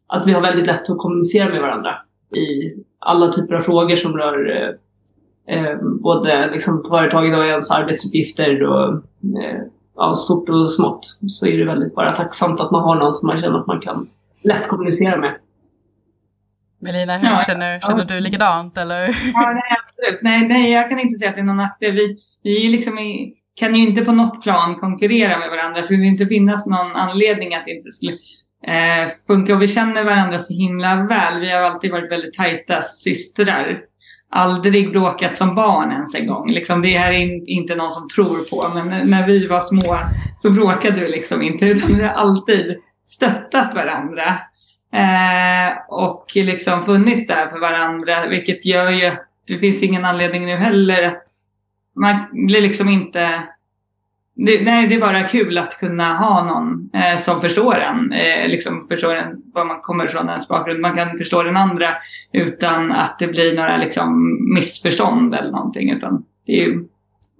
[0.06, 1.96] att vi har väldigt lätt att kommunicera med varandra
[2.36, 8.62] i alla typer av frågor som rör eh, eh både liksom, företaget och ens arbetsuppgifter
[8.62, 8.94] och
[9.42, 9.60] eh,
[10.00, 11.18] ja, stort och smått.
[11.28, 13.80] Så är det väldigt bara tacksamt att man har någon som man känner att man
[13.80, 14.08] kan
[14.42, 15.34] lätt kommunicera med.
[16.80, 19.00] Melina, hur Ja, känner, känner du likadant eller?
[19.34, 20.22] Ja, nej, absolut.
[20.22, 21.94] Nej, nej, jag kan inte säga att det är någon nackdel.
[21.94, 25.82] Vi, vi liksom i, kan ju inte på något plan konkurrera med varandra.
[25.82, 28.12] Så det inte finnas någon anledning att det inte skulle
[28.66, 29.54] eh, funka.
[29.54, 31.40] Och vi känner varandra så himla väl.
[31.40, 33.89] Vi har alltid varit väldigt tajta systrar.
[34.32, 36.50] Aldrig bråkat som barn ens en gång.
[36.50, 38.68] Liksom, det här är in, inte någon som tror på.
[38.74, 39.98] Men när- vi var små
[40.36, 41.66] så bråkade vi liksom inte.
[41.66, 42.76] Utan vi har alltid
[43.06, 44.24] stöttat varandra.
[44.92, 48.26] Eh, och liksom funnits där för varandra.
[48.28, 51.22] Vilket gör ju att det finns ingen anledning nu heller att
[51.96, 53.42] man blir liksom inte...
[54.36, 58.12] Det, nej, det är bara kul att kunna ha någon eh, som förstår en.
[58.12, 60.80] Eh, liksom förstår en var man kommer ifrån, ens bakgrund.
[60.80, 61.88] Man kan förstå den andra
[62.32, 65.90] utan att det blir några liksom, missförstånd eller någonting.
[65.90, 66.84] Utan det är ju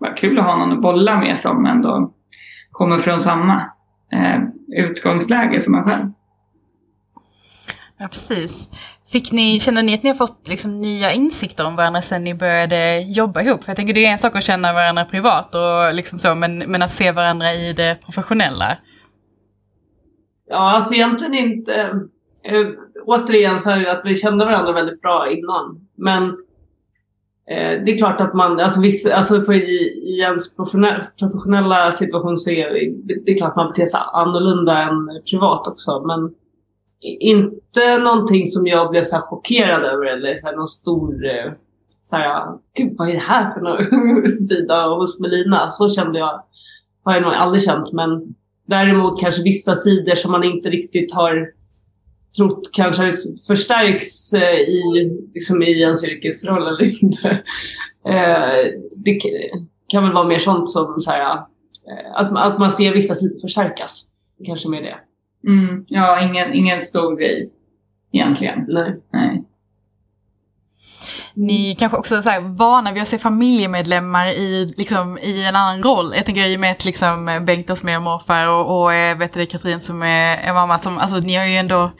[0.01, 2.13] bara kul att ha någon att bolla med som ändå
[2.71, 3.71] kommer från samma
[4.13, 4.41] eh,
[4.85, 6.13] utgångsläge som en själv.
[7.99, 8.69] Ja, precis.
[9.13, 12.35] Fick ni, känner ni att ni har fått liksom nya insikter om varandra sen ni
[12.35, 13.65] började jobba ihop?
[13.65, 16.59] För jag tänker det är en sak att känna varandra privat och liksom så, men,
[16.59, 18.79] men att se varandra i det professionella.
[20.49, 21.75] Ja, alltså egentligen inte.
[22.43, 22.67] Äh,
[23.05, 25.89] återigen så är det att vi kände varandra väldigt bra innan.
[25.97, 26.25] Men
[27.51, 29.59] äh, det är klart att man, alltså, viss, alltså på, i,
[30.05, 34.01] i ens professionella, professionella situation så är det, det är klart att man beter sig
[34.13, 36.03] annorlunda än privat också.
[36.07, 36.35] Men
[37.03, 41.53] inte någonting som jag blev så här chockerad över eller så här någon stor eh,
[42.03, 42.47] så här,
[42.77, 45.71] gud vad är det här för någon sida hos Melina?
[45.71, 46.43] Så kände jag,
[47.05, 47.93] har jag nog aldrig känt.
[47.93, 48.35] Men
[48.67, 51.49] Däremot kanske vissa sidor som man inte riktigt har
[52.37, 53.13] trott kanske
[53.47, 57.43] förstärks eh, i, liksom i ens yrkesroll eller inte.
[58.07, 58.65] Eh,
[58.97, 59.19] det
[59.89, 61.39] kan väl vara mer sånt som så här,
[62.15, 64.05] att, man- att man ser vissa sidor förstärkas.
[64.47, 64.97] Kanske mer det.
[65.47, 67.51] Mm, ja, ingen, ingen stor grej
[68.13, 68.65] egentligen.
[68.69, 68.97] Nej.
[69.13, 69.45] Nej.
[71.35, 75.57] Ni kanske också är så här vana vid att se familjemedlemmar i, liksom, i en
[75.57, 76.13] annan roll.
[76.17, 79.33] Jag tänker i och med att liksom, Bengt som är morfar och, och eh, vet
[79.35, 80.79] du, Katrin som är, är mamma.
[80.79, 81.91] Som, alltså, ni har ju ändå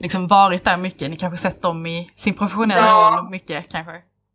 [0.00, 1.10] liksom, varit där mycket.
[1.10, 3.18] Ni kanske sett dem i sin professionella Ja.
[3.22, 3.92] roll mycket kanske.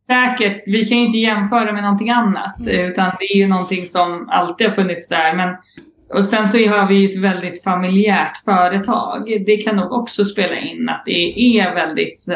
[0.07, 2.55] Säkert, vi kan ju inte jämföra med någonting annat.
[2.67, 5.35] Utan det är ju någonting som alltid har funnits där.
[5.35, 5.55] Men,
[6.09, 9.43] och sen så har vi ett väldigt familjärt företag.
[9.45, 12.27] Det kan nog också spela in att det är väldigt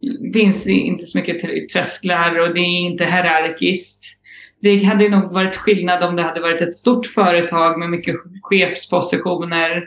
[0.00, 4.04] det finns inte så mycket tr- trösklar och det är inte hierarkiskt.
[4.62, 9.84] Det hade nog varit skillnad om det hade varit ett stort företag med mycket chefspositioner.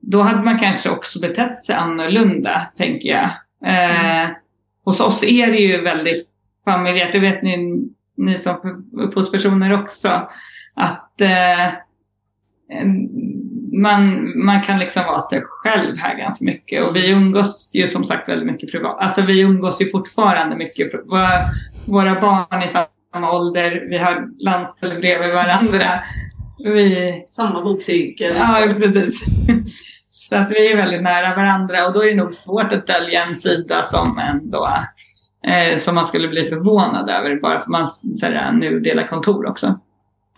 [0.00, 3.30] Då hade man kanske också betett sig annorlunda, tänker jag.
[3.66, 4.30] Eh,
[4.84, 6.28] hos oss är det ju väldigt
[6.64, 10.28] familjärt, det vet ni, ni som upphovspersoner också,
[10.74, 11.72] att eh,
[13.82, 16.84] man, man kan liksom vara sig själv här ganska mycket.
[16.84, 18.96] Och vi umgås ju som sagt väldigt mycket privat.
[18.98, 20.92] Alltså vi umgås ju fortfarande mycket.
[21.06, 21.28] Våra,
[21.86, 26.00] våra barn är i samma ålder, vi har landställe bredvid varandra.
[26.64, 28.36] Vi, Samma bokcirkel.
[28.36, 29.24] ja, precis.
[30.10, 33.24] Så att vi är väldigt nära varandra och då är det nog svårt att dölja
[33.24, 34.68] en sida som ändå
[35.46, 39.06] eh, som man skulle bli förvånad över bara för att man så här, nu delar
[39.06, 39.80] kontor också.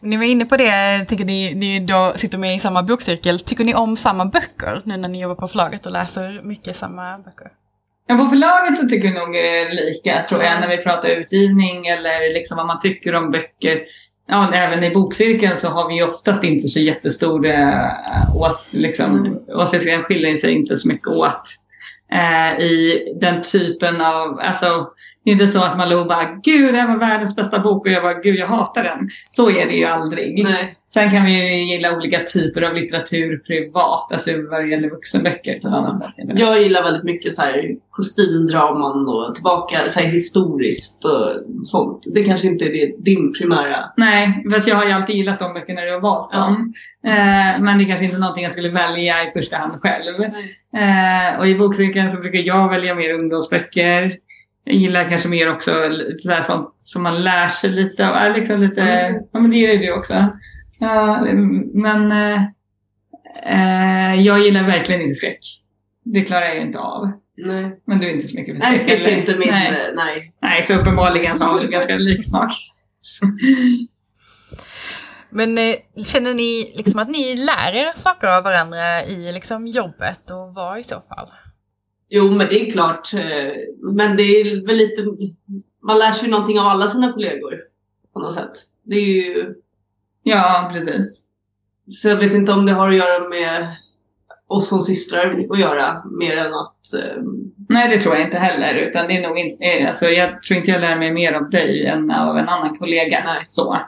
[0.07, 3.39] Ni var inne på det, tycker ni, ni då sitter med i samma bokcirkel.
[3.39, 7.19] Tycker ni om samma böcker nu när ni jobbar på förlaget och läser mycket samma
[7.19, 7.51] böcker?
[8.07, 11.87] Ja, på förlaget så tycker vi nog eh, lika tror jag när vi pratar utgivning
[11.87, 13.81] eller liksom vad man tycker om böcker.
[14.29, 17.91] Ja, även i bokcirkeln så har vi oftast inte så jättestor eh,
[18.41, 21.43] ås, liksom, åsiktsskillnad skiljer sig inte så mycket åt.
[22.13, 24.89] Eh, I den typen av, alltså
[25.27, 27.93] Det är inte så att Malou bara “Gud, det här var världens bästa bok” och
[27.93, 29.11] jag bara “Gud, jag hatar den”.
[29.31, 30.45] Så är det ju aldrig.
[30.45, 30.77] Nej.
[30.87, 35.61] Sen kan vi ju gilla olika typer av litteratur privat, alltså vad det gäller vuxenböcker
[35.61, 36.15] på ett annat sätt.
[36.17, 41.31] Jag gillar väldigt mycket så här kostymdraman och tillbaka så här historiskt och
[41.67, 42.03] sånt.
[42.15, 43.77] Det kanske inte är din primära...
[43.97, 46.73] Nej, fast jag har ju alltid gillat de böckerna du har valt dem.
[47.07, 50.23] Eh, men det är kanske inte någonting jag skulle välja i första hand själv.
[50.77, 54.17] Eh, och i bokcirkeln så brukar jag välja mer ungdomsböcker.
[54.69, 58.17] Jag gillar kanske mer också lite så här sånt som man lär sig lite av.
[58.17, 59.23] Äh, Liksom lite, Mm.
[59.33, 60.27] Ja men det gör ju du också.
[60.81, 61.27] Ja,
[61.75, 62.43] men eh,
[63.43, 65.39] eh, jag gillar verkligen inte skräck.
[66.05, 67.11] Det klarar jag inte av.
[67.39, 69.01] Nej, Men du är inte så mycket för nej skräck.
[69.01, 69.19] är eller?
[69.19, 69.49] inte min...
[69.51, 69.73] Nej.
[69.73, 69.93] Nej.
[69.97, 70.33] nej.
[70.43, 72.53] Nej, så uppenbarligen så har vi ganska lik smak.
[75.31, 80.31] Men eh, känner ni liksom att ni lär er saker av varandra i liksom jobbet
[80.31, 81.29] och vad i så fall?
[82.09, 83.15] Jo, men det är klart.
[83.15, 83.53] eh,
[83.83, 85.03] Men det är väl lite...
[85.83, 87.55] Man lär sig någonting av alla sina kollegor.
[88.13, 88.53] På något sätt.
[88.83, 89.55] Det är ju...
[90.23, 91.23] Ja, precis.
[91.91, 93.77] Så jag vet inte om det har att göra med
[94.47, 96.03] oss som systrar att göra.
[96.19, 96.95] Mer än att...
[96.95, 97.23] eh,
[97.69, 98.75] Nej, det tror jag inte heller.
[98.75, 101.51] Utan det är nog inte, eh, alltså, jag tror inte jag lär mig mer av
[101.51, 103.23] dig än av en annan kollega.
[103.25, 103.45] Nej.
[103.49, 103.79] Så.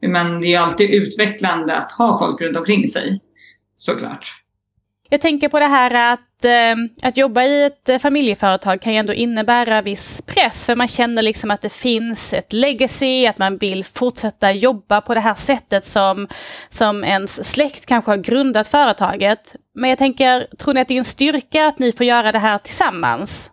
[0.00, 3.20] Men det är ju alltid utvecklande att ha folk runt omkring sig.
[3.76, 4.26] Såklart.
[5.08, 8.98] Jag tänker på det här att, eh, att jobba i ett eh, familjeföretag kan ju
[8.98, 13.56] ändå innebära viss press, för man känner liksom att det finns ett legacy, att man
[13.56, 16.28] vill fortsätta jobba på det här sättet som,
[16.68, 19.54] som ens släkt kanske har grundat företaget.
[19.74, 22.38] Men jag tänker, tror ni att det är en styrka att ni får göra det
[22.38, 23.50] här tillsammans?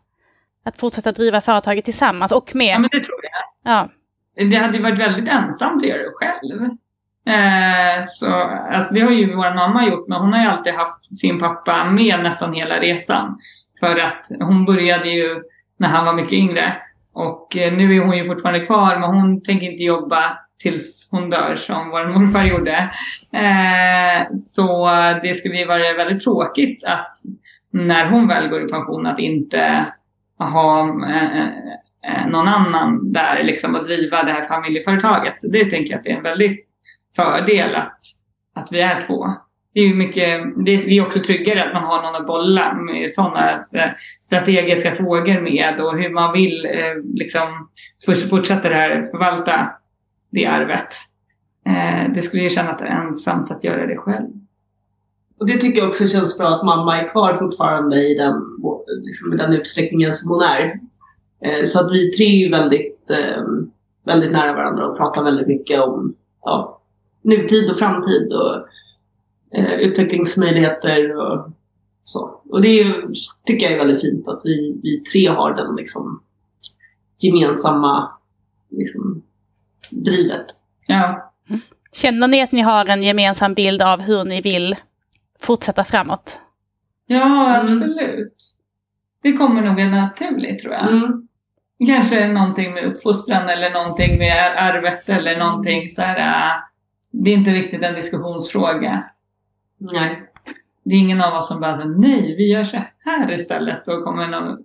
[0.65, 2.75] Att fortsätta driva företaget tillsammans och med...
[2.75, 3.73] Ja, men det tror jag.
[3.73, 3.89] Ja.
[4.35, 6.77] Det hade ju varit väldigt ensamt att göra det själv.
[7.25, 8.33] Eh, så,
[8.71, 11.83] alltså det har ju vår mamma gjort, men hon har ju alltid haft sin pappa
[11.83, 13.37] med nästan hela resan.
[13.79, 15.41] För att hon började ju
[15.77, 16.75] när han var mycket yngre.
[17.13, 21.29] Och eh, nu är hon ju fortfarande kvar, men hon tänker inte jobba tills hon
[21.29, 22.89] dör som vår morfar gjorde.
[23.33, 24.89] Eh, så
[25.23, 27.17] det skulle ju vara väldigt tråkigt att
[27.71, 29.85] när hon väl går i pension att inte
[30.37, 35.39] ha eh, eh någon annan där liksom att driva det här familjeföretaget.
[35.39, 36.72] Så det tänker jag att det är en väldigt
[37.15, 37.97] fördel att,
[38.55, 39.27] att vi är två.
[39.73, 43.51] Det är mycket, det är, också tryggare att man har någon att bolla med sådana
[43.51, 43.91] eh,
[44.21, 47.69] strategiska frågor med och hur man vill eh, liksom
[48.29, 49.71] fortsätta det här, förvalta
[50.29, 50.87] det arvet.
[51.65, 54.29] Eh, det skulle ju kännas ensamt att göra det själv.
[55.39, 58.41] Och det tycker jag också känns bra att mamma är kvar fortfarande i den,
[59.03, 60.79] liksom, i den utsträckningen som hon är.
[61.65, 63.11] Så att vi tre är väldigt,
[64.05, 66.82] väldigt nära varandra och pratar väldigt mycket om ja,
[67.23, 68.67] nutid och framtid och
[69.57, 71.51] eh, utvecklingsmöjligheter och
[72.03, 72.41] så.
[72.49, 73.05] Och det är,
[73.45, 76.23] tycker jag är väldigt fint att vi, vi tre har den liksom,
[77.19, 78.11] gemensamma
[78.69, 79.23] liksom,
[79.89, 80.45] drivet.
[80.87, 81.33] Ja,
[81.95, 84.75] Känner ni att ni har en gemensam bild av hur ni vill
[85.39, 86.41] fortsätta framåt?
[87.05, 87.61] ja Mm.
[87.73, 88.33] absolut.
[89.23, 90.91] Det kommer nog en naturligt tror jag.
[90.91, 91.27] Mm.
[91.87, 96.51] Kanske någonting med uppfostran eller någonting med arvet eller någonting så här.
[97.13, 99.03] Det är inte riktigt en diskussionsfråga.
[99.77, 100.23] Nej.
[100.83, 103.85] Det är ingen av oss som bara säger nej, vi gör så här istället.
[103.85, 104.57] Då kommer någon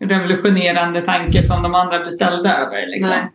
[0.00, 2.86] revolutionerande tanke som de andra blir ställda över.
[2.86, 3.14] Liksom.
[3.14, 3.32] Nej.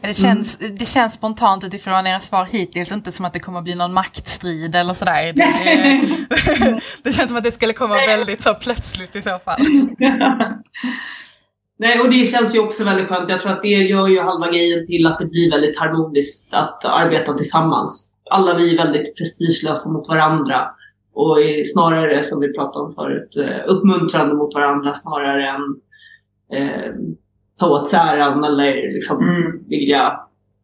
[0.00, 3.74] Det känns, det känns spontant utifrån era svar hittills inte som att det kommer bli
[3.74, 5.32] någon maktstrid eller sådär.
[5.32, 9.60] Det, det känns som att det skulle komma väldigt så plötsligt i så fall.
[11.78, 13.30] Nej, och det känns ju också väldigt skönt.
[13.30, 16.84] Jag tror att det gör ju halva grejen till att det blir väldigt harmoniskt att
[16.84, 18.12] arbeta tillsammans.
[18.30, 20.70] Alla vi är väldigt prestigelösa mot varandra
[21.14, 21.36] och
[21.74, 25.62] snarare, som vi pratade om förut, eh, uppmuntrande mot varandra snarare än
[26.52, 26.92] eh,
[27.58, 29.64] ta åt sig äran eller liksom Mm.
[29.68, 30.20] vilja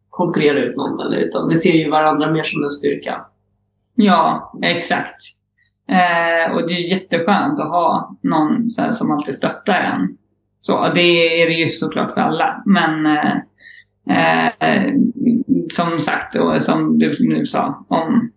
[0.09, 0.99] konkurrera ut någon.
[0.99, 3.25] Eller, utan vi ser ju varandra mer som en styrka.
[3.95, 5.21] Ja, exakt.
[5.89, 10.17] Eh, och det är jätteskönt att ha någon här, som alltid stöttar en.
[10.65, 12.63] Så, det är det ju såklart för alla.
[12.65, 13.05] Men
[14.09, 14.93] eh, eh,
[15.73, 18.31] som sagt, och som du nu sa, om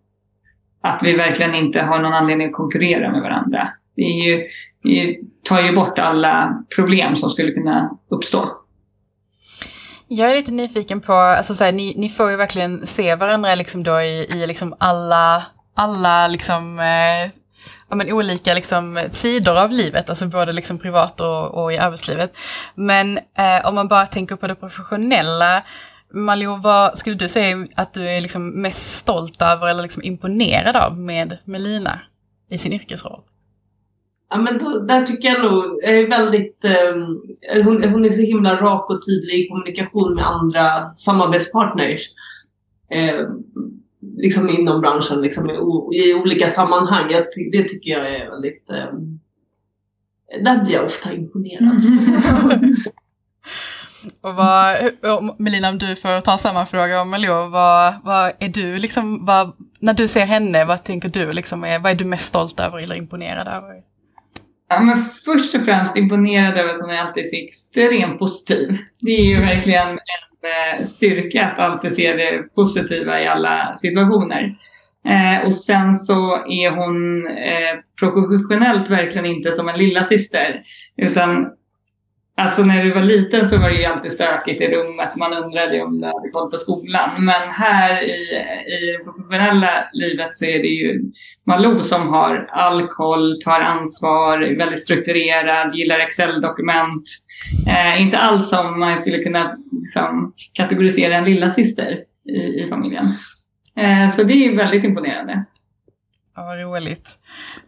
[0.83, 3.69] att vi verkligen inte har någon anledning att konkurrera med varandra.
[3.97, 4.49] Det, är ju,
[4.83, 5.19] det
[5.49, 8.53] tar ju bort alla problem som skulle kunna uppstå.
[10.09, 13.55] Jag är lite nyfiken på, alltså så här, ni, ni får ju verkligen se varandra
[13.55, 15.43] liksom då i, i liksom alla,
[15.75, 17.31] alla liksom, eh,
[17.89, 22.37] ja, men olika liksom sidor av livet, alltså både liksom privat och, och i arbetslivet.
[22.75, 25.63] Men eh, om man bara tänker på det professionella,
[26.11, 30.77] Malou, vad skulle du säga att du är liksom mest stolt över eller liksom imponerad
[30.77, 32.01] av med Melina
[32.51, 33.21] i sin yrkesroll?
[34.31, 38.61] Ja, men då, där tycker jag nog, är väldigt, eh, hon, hon är så himla
[38.61, 42.01] rak och tydlig i kommunikation med andra samarbetspartners.
[42.91, 43.21] Eh,
[44.01, 45.55] liksom inom branschen, liksom i,
[45.99, 47.11] i olika sammanhang.
[47.11, 48.71] Jag, det tycker jag är väldigt...
[48.71, 48.93] Eh,
[50.45, 51.81] där blir jag ofta imponerad.
[54.21, 54.77] Och vad,
[55.39, 59.53] Melina, om du får ta samma fråga om Malou, vad, vad är du liksom, vad,
[59.81, 62.79] när du ser henne, vad tänker du liksom, är, vad är du mest stolt över
[62.79, 63.75] eller imponerad över?
[64.69, 68.79] Ja, men först och främst imponerad över att hon är alltid så extremt positiv.
[69.01, 69.99] Det är ju verkligen en
[70.47, 74.57] Eh, styrka att alltid se det positiva i alla situationer.
[75.09, 80.63] Eh, och sen så är hon eh, professionellt verkligen inte som en lilla syster
[80.97, 81.51] utan
[82.39, 85.17] Alltså när du var liten så var det ju alltid stökigt i rummet.
[85.17, 87.11] Man undrade om du hade koll på skolan.
[87.25, 88.17] Men här i,
[88.75, 91.03] i det professionella livet så är det ju
[91.47, 97.09] Malou som har all koll, tar ansvar, är väldigt strukturerad, gillar Excel-dokument.
[97.69, 103.07] Eh, inte alls som man skulle kunna liksom, kategorisera en lilla syster i, i familjen.
[103.77, 105.45] Eh, så det är väldigt imponerande.
[106.37, 107.19] Ja, vad roligt.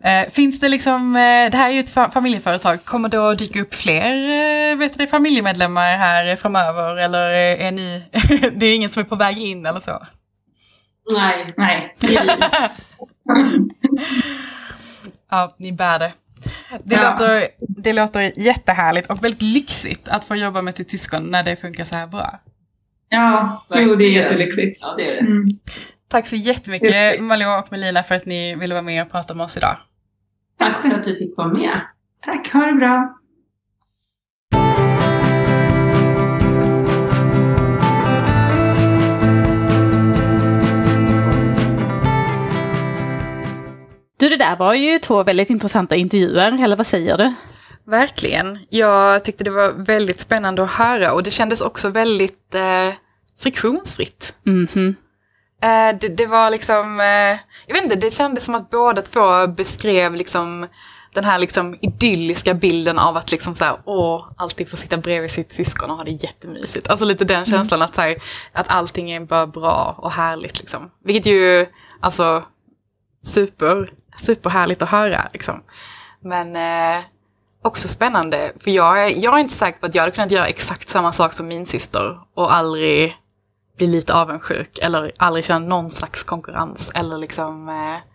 [0.05, 3.61] Eh, finns det liksom, eh, det här är ju ett familjeföretag, kommer det att dyka
[3.61, 4.15] upp fler
[4.71, 8.05] eh, vet du, familjemedlemmar här framöver eller är ni,
[8.53, 10.07] det är ingen som är på väg in eller så?
[11.13, 11.55] Nej.
[11.57, 11.97] Nej.
[15.31, 16.13] ja, ni bär det.
[16.85, 17.11] Det, ja.
[17.11, 21.57] låter, det låter jättehärligt och väldigt lyxigt att få jobba med sitt syskon när det
[21.57, 22.41] funkar så här bra.
[23.09, 24.81] Ja, jo, det är jättelyxigt.
[24.83, 25.21] Ja, det är det.
[25.21, 25.49] Mm.
[26.09, 29.45] Tack så jättemycket Malou och Melina för att ni ville vara med och prata med
[29.45, 29.77] oss idag.
[30.59, 31.81] Tack för att du fick vara med.
[32.25, 33.15] Tack, ha det bra.
[44.19, 47.35] Du, det där var ju två väldigt intressanta intervjuer, eller vad säger du?
[47.85, 48.59] Verkligen.
[48.71, 52.95] Jag tyckte det var väldigt spännande att höra och det kändes också väldigt eh,
[53.39, 54.35] friktionsfritt.
[54.47, 54.95] Mm -hmm.
[55.63, 59.47] Eh, det, det, var liksom, eh, jag vet inte, det kändes som att båda två
[59.47, 60.67] beskrev liksom
[61.15, 65.31] den här liksom idylliska bilden av att liksom så här, åh, alltid få sitta bredvid
[65.31, 66.89] sitt syskon och ha det jättemysigt.
[66.89, 67.47] Alltså lite den mm.
[67.47, 67.85] känslan mm.
[67.85, 68.17] att, så här,
[68.53, 70.91] att allting är bara bra och härligt liksom.
[71.05, 71.67] Vilket ju,
[72.01, 72.45] alltså,
[73.23, 75.63] super, superhärligt att höra liksom.
[76.21, 77.05] Men eh,
[77.63, 80.49] också spännande, för jag är, jag är inte säker på att jag hade kunnat göra
[80.49, 83.17] exakt samma sak som min syster och aldrig
[83.79, 88.09] bli lite avundsjuk eller aldrig känna någon slags konkurrens eller liksom eh,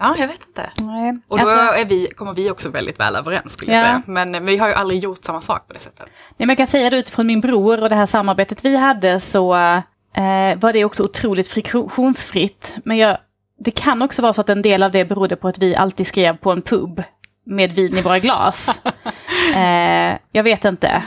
[0.00, 0.70] Ja, jag vet inte.
[0.76, 1.20] Nej.
[1.28, 4.02] Och då alltså, är vi, kommer vi också väldigt väl överens skulle jag säga.
[4.06, 6.06] Men vi har ju aldrig gjort samma sak på det sättet.
[6.06, 9.20] Nej, men jag kan säga det utifrån min bror och det här samarbetet vi hade
[9.20, 12.74] så eh, var det också otroligt friktionsfritt.
[12.84, 13.18] Men jag,
[13.58, 16.06] det kan också vara så att en del av det berodde på att vi alltid
[16.06, 17.02] skrev på en pub
[17.46, 18.82] med vin i våra glas.
[19.54, 21.02] eh, jag vet inte.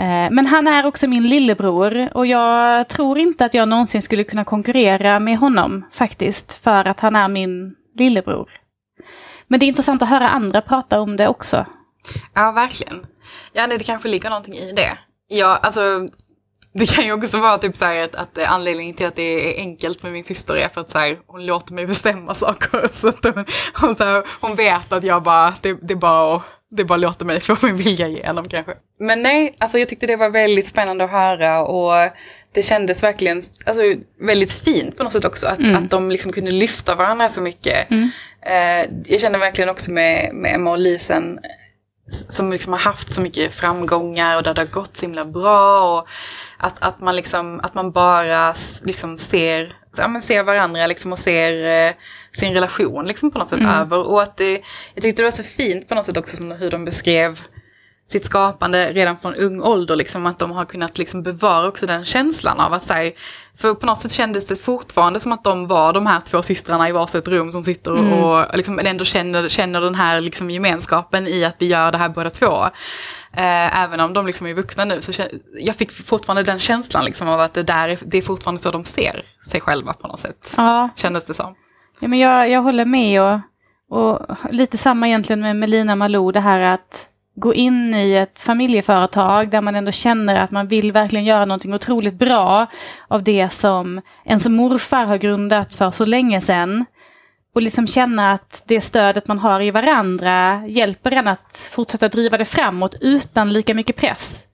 [0.00, 4.24] Eh, men han är också min lillebror och jag tror inte att jag någonsin skulle
[4.24, 6.52] kunna konkurrera med honom faktiskt.
[6.52, 8.50] För att han är min lillebror.
[9.48, 11.66] Men det är intressant att höra andra prata om det också.
[12.34, 13.06] Ja, verkligen.
[13.52, 14.98] Ja, det kanske ligger någonting i det.
[15.28, 15.80] Ja, alltså
[16.72, 20.02] det kan ju också vara typ så att, att anledningen till att det är enkelt
[20.02, 22.88] med min syster är för att så här, hon låter mig bestämma saker.
[22.92, 23.44] Så att hon,
[23.80, 26.96] hon, så här, hon vet att jag bara, det, det är bara att det bara
[26.96, 28.72] låter mig få min vilja igenom kanske.
[29.00, 32.10] Men nej, alltså jag tyckte det var väldigt spännande att höra och
[32.52, 33.82] det kändes verkligen alltså,
[34.20, 35.46] väldigt fint på något sätt också.
[35.46, 35.76] Att, mm.
[35.76, 37.90] att de liksom kunde lyfta varandra så mycket.
[37.90, 38.10] Mm.
[38.46, 41.40] Eh, jag kände verkligen också med, med Emma och Lisen
[42.10, 45.98] som liksom har haft så mycket framgångar och där det har gått så himla bra.
[45.98, 46.08] Och
[46.58, 51.18] att, att, man, liksom, att man bara liksom ser, ja, men ser varandra liksom och
[51.18, 51.94] ser eh,
[52.32, 53.80] sin relation liksom på något sätt mm.
[53.80, 54.08] över.
[54.08, 54.62] Och att det,
[54.94, 57.40] jag tyckte det var så fint på något sätt också hur de beskrev
[58.12, 62.04] sitt skapande redan från ung ålder, liksom, att de har kunnat liksom bevara också den
[62.04, 63.12] känslan av att säga,
[63.56, 66.88] för på något sätt kändes det fortfarande som att de var de här två systrarna
[66.88, 68.12] i varsitt rum som sitter mm.
[68.12, 72.08] och liksom ändå känner, känner den här liksom gemenskapen i att vi gör det här
[72.08, 72.64] båda två.
[73.32, 75.22] Eh, även om de liksom är vuxna nu så
[75.60, 78.70] jag fick fortfarande den känslan liksom av att det, där är, det är fortfarande så
[78.70, 80.54] de ser sig själva på något sätt.
[80.56, 80.88] Ja.
[80.96, 81.54] Kändes det som.
[82.00, 83.38] Ja, men jag, jag håller med och,
[83.88, 84.20] och
[84.50, 89.60] lite samma egentligen med Melina Malou, det här att gå in i ett familjeföretag där
[89.60, 92.66] man ändå känner att man vill verkligen göra någonting otroligt bra
[93.08, 96.84] av det som ens morfar har grundat för så länge sedan.
[97.54, 102.38] Och liksom känna att det stödet man har i varandra hjälper en att fortsätta driva
[102.38, 104.46] det framåt utan lika mycket press.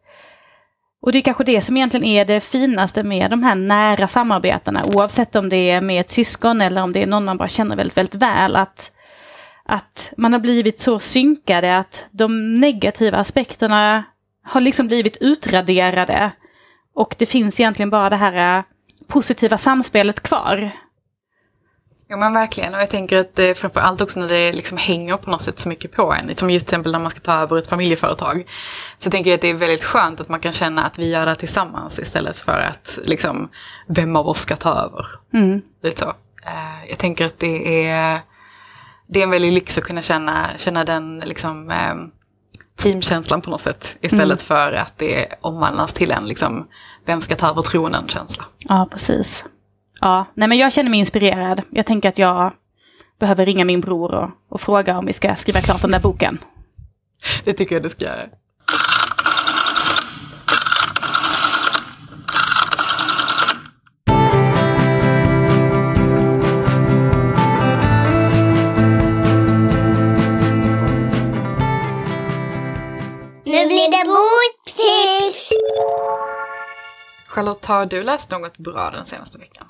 [1.03, 4.85] Och det är kanske det som egentligen är det finaste med de här nära samarbetena,
[4.85, 7.77] oavsett om det är med ett syskon eller om det är någon man bara känner
[7.77, 8.57] väldigt, väldigt väl.
[8.57, 8.93] Att,
[9.65, 14.05] att man har blivit så synkade att de negativa aspekterna
[14.45, 16.31] har liksom blivit utraderade.
[16.95, 18.65] Och det finns egentligen bara det här äh,
[19.07, 20.73] positiva samspelet kvar.
[22.09, 25.17] Ja men verkligen, och jag tänker att det framför allt också när det liksom hänger
[25.17, 26.35] på något sätt så mycket på en.
[26.37, 28.45] Som just till exempel när man ska ta över ett familjeföretag.
[28.99, 31.27] Så jag tänker att det är väldigt skönt att man kan känna att vi gör
[31.27, 33.49] det tillsammans istället för att liksom,
[33.89, 35.07] vem av oss ska ta över.
[35.35, 35.63] Mm.
[35.83, 36.09] Lite så.
[36.47, 38.21] Eh, jag tänker att det är,
[39.09, 41.95] det är en väldig lyx att kunna känna, känna den liksom, eh,
[42.79, 43.97] teamkänslan på något sätt.
[44.01, 44.37] Istället Mm.
[44.39, 46.67] för att det omvandlas till en liksom,
[47.07, 48.45] vem ska ta över tronen-känsla.
[48.59, 49.45] Ja, precis.
[50.01, 51.63] Ja, nej men jag känner mig inspirerad.
[51.71, 52.53] Jag tänker att jag
[53.19, 56.39] behöver ringa min bror och, och fråga om vi ska skriva klart den där boken.
[57.45, 58.27] Det tycker jag du ska göra.
[73.45, 75.51] Nu blir det boktips!
[77.27, 79.66] Charlotte, har du läst något bra den senaste veckan?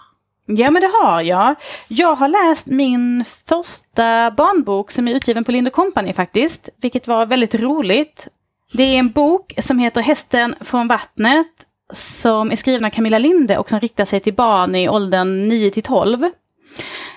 [0.46, 1.54] Ja, men det har jag.
[1.88, 7.26] Jag har läst min första barnbok som är utgiven på Lind Company faktiskt, vilket var
[7.26, 8.28] väldigt roligt.
[8.72, 11.46] Det är en bok som heter Hästen från vattnet,
[11.92, 15.70] som är skriven av Camilla Linde och som riktar sig till barn i åldern 9
[15.70, 16.24] till 12.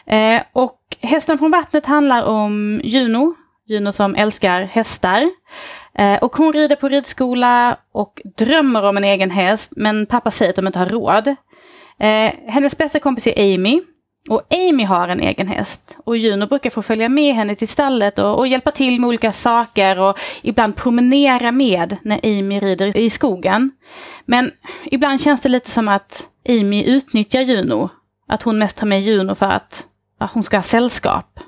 [0.05, 3.35] Eh, och Hästen från vattnet handlar om Juno,
[3.67, 5.31] Juno som älskar hästar.
[5.93, 10.49] Eh, och hon rider på ridskola och drömmer om en egen häst, men pappa säger
[10.49, 11.35] att de inte har råd.
[11.99, 13.81] Eh, hennes bästa kompis är Amy.
[14.29, 15.97] Och Amy har en egen häst.
[16.05, 19.31] Och Juno brukar få följa med henne till stallet och, och hjälpa till med olika
[19.31, 23.71] saker och ibland promenera med när Amy rider i skogen.
[24.25, 24.51] Men
[24.85, 27.89] ibland känns det lite som att Amy utnyttjar Juno.
[28.27, 29.83] Att hon mest tar med Juno för att,
[30.19, 31.39] att hon ska ha sällskap.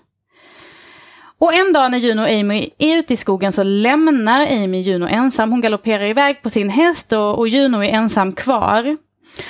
[1.40, 5.08] Och en dag när Juno och Amy är ute i skogen så lämnar Amy Juno
[5.08, 5.52] ensam.
[5.52, 8.98] Hon galopperar iväg på sin häst och, och Juno är ensam kvar.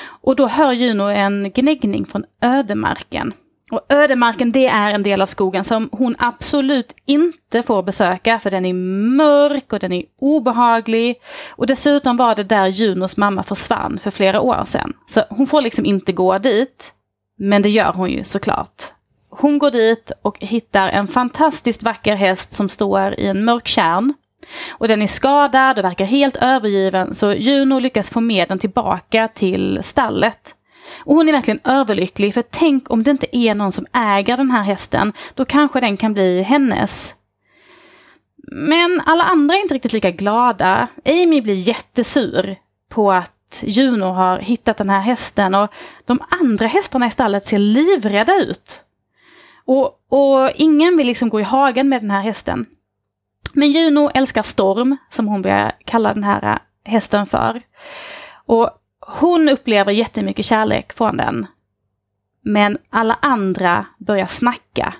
[0.04, 3.34] Och då hör Juno en gnäggning från ödemarken.
[3.72, 8.52] Och ödemarken det är en del av skogen som hon absolut inte får besöka för
[8.52, 8.74] den är
[9.18, 11.16] mörk och den är obehaglig.
[11.50, 14.94] Och dessutom var det där Junos mamma försvann för flera år sedan.
[15.08, 16.94] Så hon får liksom inte gå dit.
[17.38, 18.84] Men det gör hon ju såklart.
[19.30, 24.14] Hon går dit och hittar en fantastiskt vacker häst som står i en mörk kärn.
[24.70, 29.28] Och den är skadad och verkar helt övergiven så Juno lyckas få med den tillbaka
[29.28, 30.56] till stallet.
[30.98, 34.52] Och hon är verkligen överlycklig för tänk om det inte är någon som äger den
[34.52, 37.16] här hästen, då kanske den kan bli hennes.
[38.52, 40.88] Men alla andra är inte riktigt lika glada.
[41.06, 42.56] Amy blir jättesur
[42.90, 45.74] på att Juno har hittat den här hästen och
[46.06, 48.82] de andra hästarna i stallet ser livrädda ut.
[49.66, 52.66] Och, och ingen vill liksom gå i hagen med den här hästen.
[53.54, 56.58] Men Juno älskar Storm, som hon börjar kalla den här äh,
[56.92, 57.62] hästen för.
[58.46, 61.48] Och hon upplever jättemycket kärlek från den.
[62.44, 64.94] Men alla andra börjar snacka.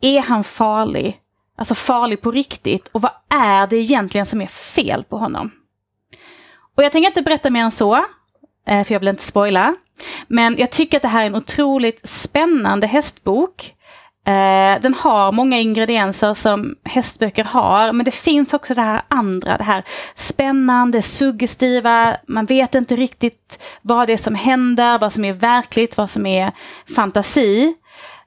[0.00, 1.18] Är han farlig?
[1.56, 2.88] Alltså farlig på riktigt?
[2.88, 5.50] Och vad är det egentligen som är fel på honom?
[6.76, 7.96] Och jag tänker inte berätta mer än så,
[8.66, 9.74] eh, för jag vill inte spoila.
[10.28, 13.74] Men jag tycker att det här är en otroligt spännande hästbok.
[14.26, 19.58] Eh, den har många ingredienser som hästböcker har, men det finns också det här andra,
[19.58, 25.24] det här spännande, suggestiva, man vet inte riktigt vad det är som händer, vad som
[25.24, 26.52] är verkligt, vad som är
[26.94, 27.74] fantasi.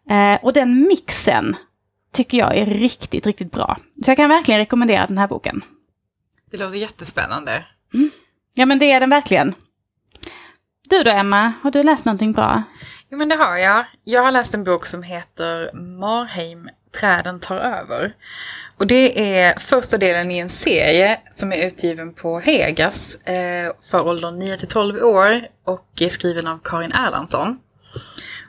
[0.09, 1.55] Eh, och den mixen
[2.13, 3.77] tycker jag är riktigt, riktigt bra.
[4.05, 5.63] Så jag kan verkligen rekommendera den här boken.
[6.51, 7.65] Det låter jättespännande.
[8.53, 9.55] Ja men det är den verkligen.
[10.89, 12.63] Du då Emma, har du läst någonting bra?
[13.11, 13.85] Jo men det har jag.
[14.03, 18.13] Jag har läst en bok som heter Marheim, träden tar över.
[18.77, 24.07] Och det är första delen i en serie som är utgiven på Hegas eh, för
[24.07, 27.59] åldern 9-12 år och är skriven av Karin Erlandsson.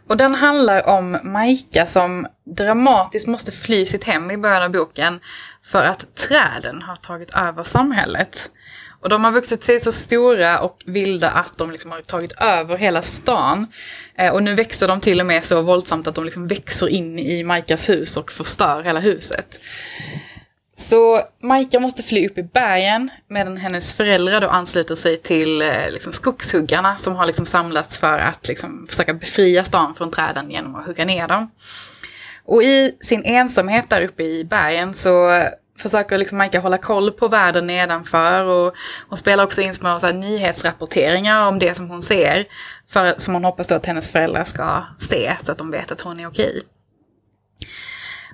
[0.08, 5.20] Och den handlar om Majka som dramatiskt måste fly sitt hem i början av boken
[5.62, 8.50] för att träden har tagit över samhället.
[9.06, 12.76] Och de har vuxit sig så stora och vilda att de liksom har tagit över
[12.76, 13.66] hela stan.
[14.18, 17.18] Eh, och nu växer de till och med så våldsamt att de liksom växer in
[17.18, 19.60] i Majkas hus och förstör hela huset.
[20.76, 25.90] Så Majka måste fly upp i bergen medan hennes föräldrar då ansluter sig till eh,
[25.90, 30.74] liksom, skogshuggarna som har liksom samlats för att liksom, försöka befria stan från träden genom
[30.74, 31.50] att hugga ner dem.
[32.44, 35.42] Och i sin ensamhet där uppe i bergen så
[35.78, 38.74] försöker liksom Majka hålla koll på världen nedanför och
[39.08, 42.44] hon spelar också in små så här, nyhetsrapporteringar om det som hon ser.
[42.88, 46.00] För, som hon hoppas då att hennes föräldrar ska se så att de vet att
[46.00, 46.62] hon är okej.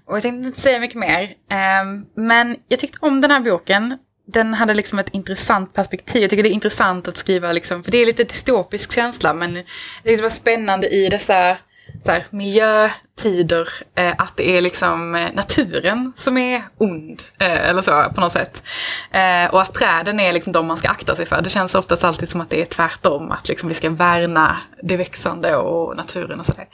[0.06, 1.34] Och jag tänkte inte säga mycket mer.
[1.50, 3.98] Ehm, men jag tyckte om den här boken.
[4.32, 6.22] Den hade liksom ett intressant perspektiv.
[6.22, 9.54] Jag tycker det är intressant att skriva, liksom, för det är lite dystopisk känsla, men
[9.54, 9.64] jag
[10.04, 11.56] tyckte det var spännande i dessa
[12.04, 17.82] så här, miljötider, eh, att det är liksom eh, naturen som är ond, eh, eller
[17.82, 18.62] så på något sätt.
[19.10, 21.42] Eh, och att träden är liksom de man ska akta sig för.
[21.42, 24.96] Det känns oftast alltid som att det är tvärtom, att liksom vi ska värna det
[24.96, 26.66] växande och naturen och sådär.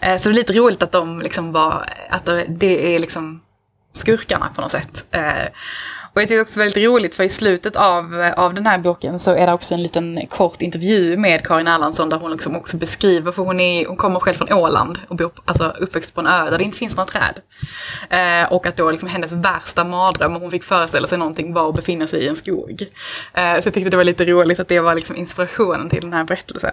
[0.00, 3.40] Eh, så det är lite roligt att de liksom var, att det är liksom
[3.92, 5.04] skurkarna på något sätt.
[5.10, 5.46] Eh,
[6.14, 9.34] och jag tycker också väldigt roligt för i slutet av, av den här boken så
[9.34, 13.32] är det också en liten kort intervju med Karin Erlandsson där hon liksom också beskriver,
[13.32, 16.50] för hon, är, hon kommer själv från Åland och bor alltså uppväxt på en ö
[16.50, 17.40] där det inte finns några träd.
[18.10, 21.68] Eh, och att då liksom hennes värsta mardröm, om hon fick föreställa sig någonting, var
[21.68, 22.82] att befinna sig i en skog.
[23.34, 26.12] Eh, så jag tyckte det var lite roligt att det var liksom inspirationen till den
[26.12, 26.70] här berättelsen.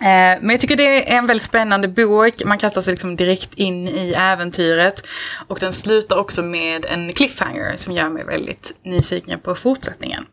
[0.00, 0.06] Eh,
[0.40, 2.44] Men jag tycker det är en väldigt spännande bok.
[2.44, 5.06] Man kastar sig liksom direkt in i äventyret.
[5.48, 10.24] Och den slutar också med en cliffhanger som gör mig väldigt nyfiken på fortsättningen.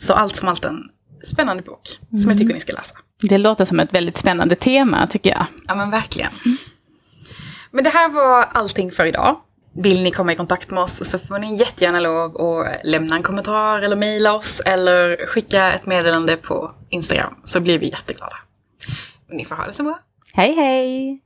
[0.00, 0.82] Så allt som allt en
[1.24, 2.94] spännande bok som jag tycker ni ska läsa.
[3.22, 5.46] Det låter som ett väldigt spännande tema tycker jag.
[5.68, 6.32] Ja men verkligen.
[7.70, 9.36] Men det här var allting för idag.
[9.82, 13.22] Vill ni komma i kontakt med oss så får ni jättegärna lov att lämna en
[13.22, 18.36] kommentar eller mejla oss eller skicka ett meddelande på Instagram så blir vi jätteglada.
[19.32, 19.98] Ni får ha det så bra.
[20.34, 21.20] Hej hej!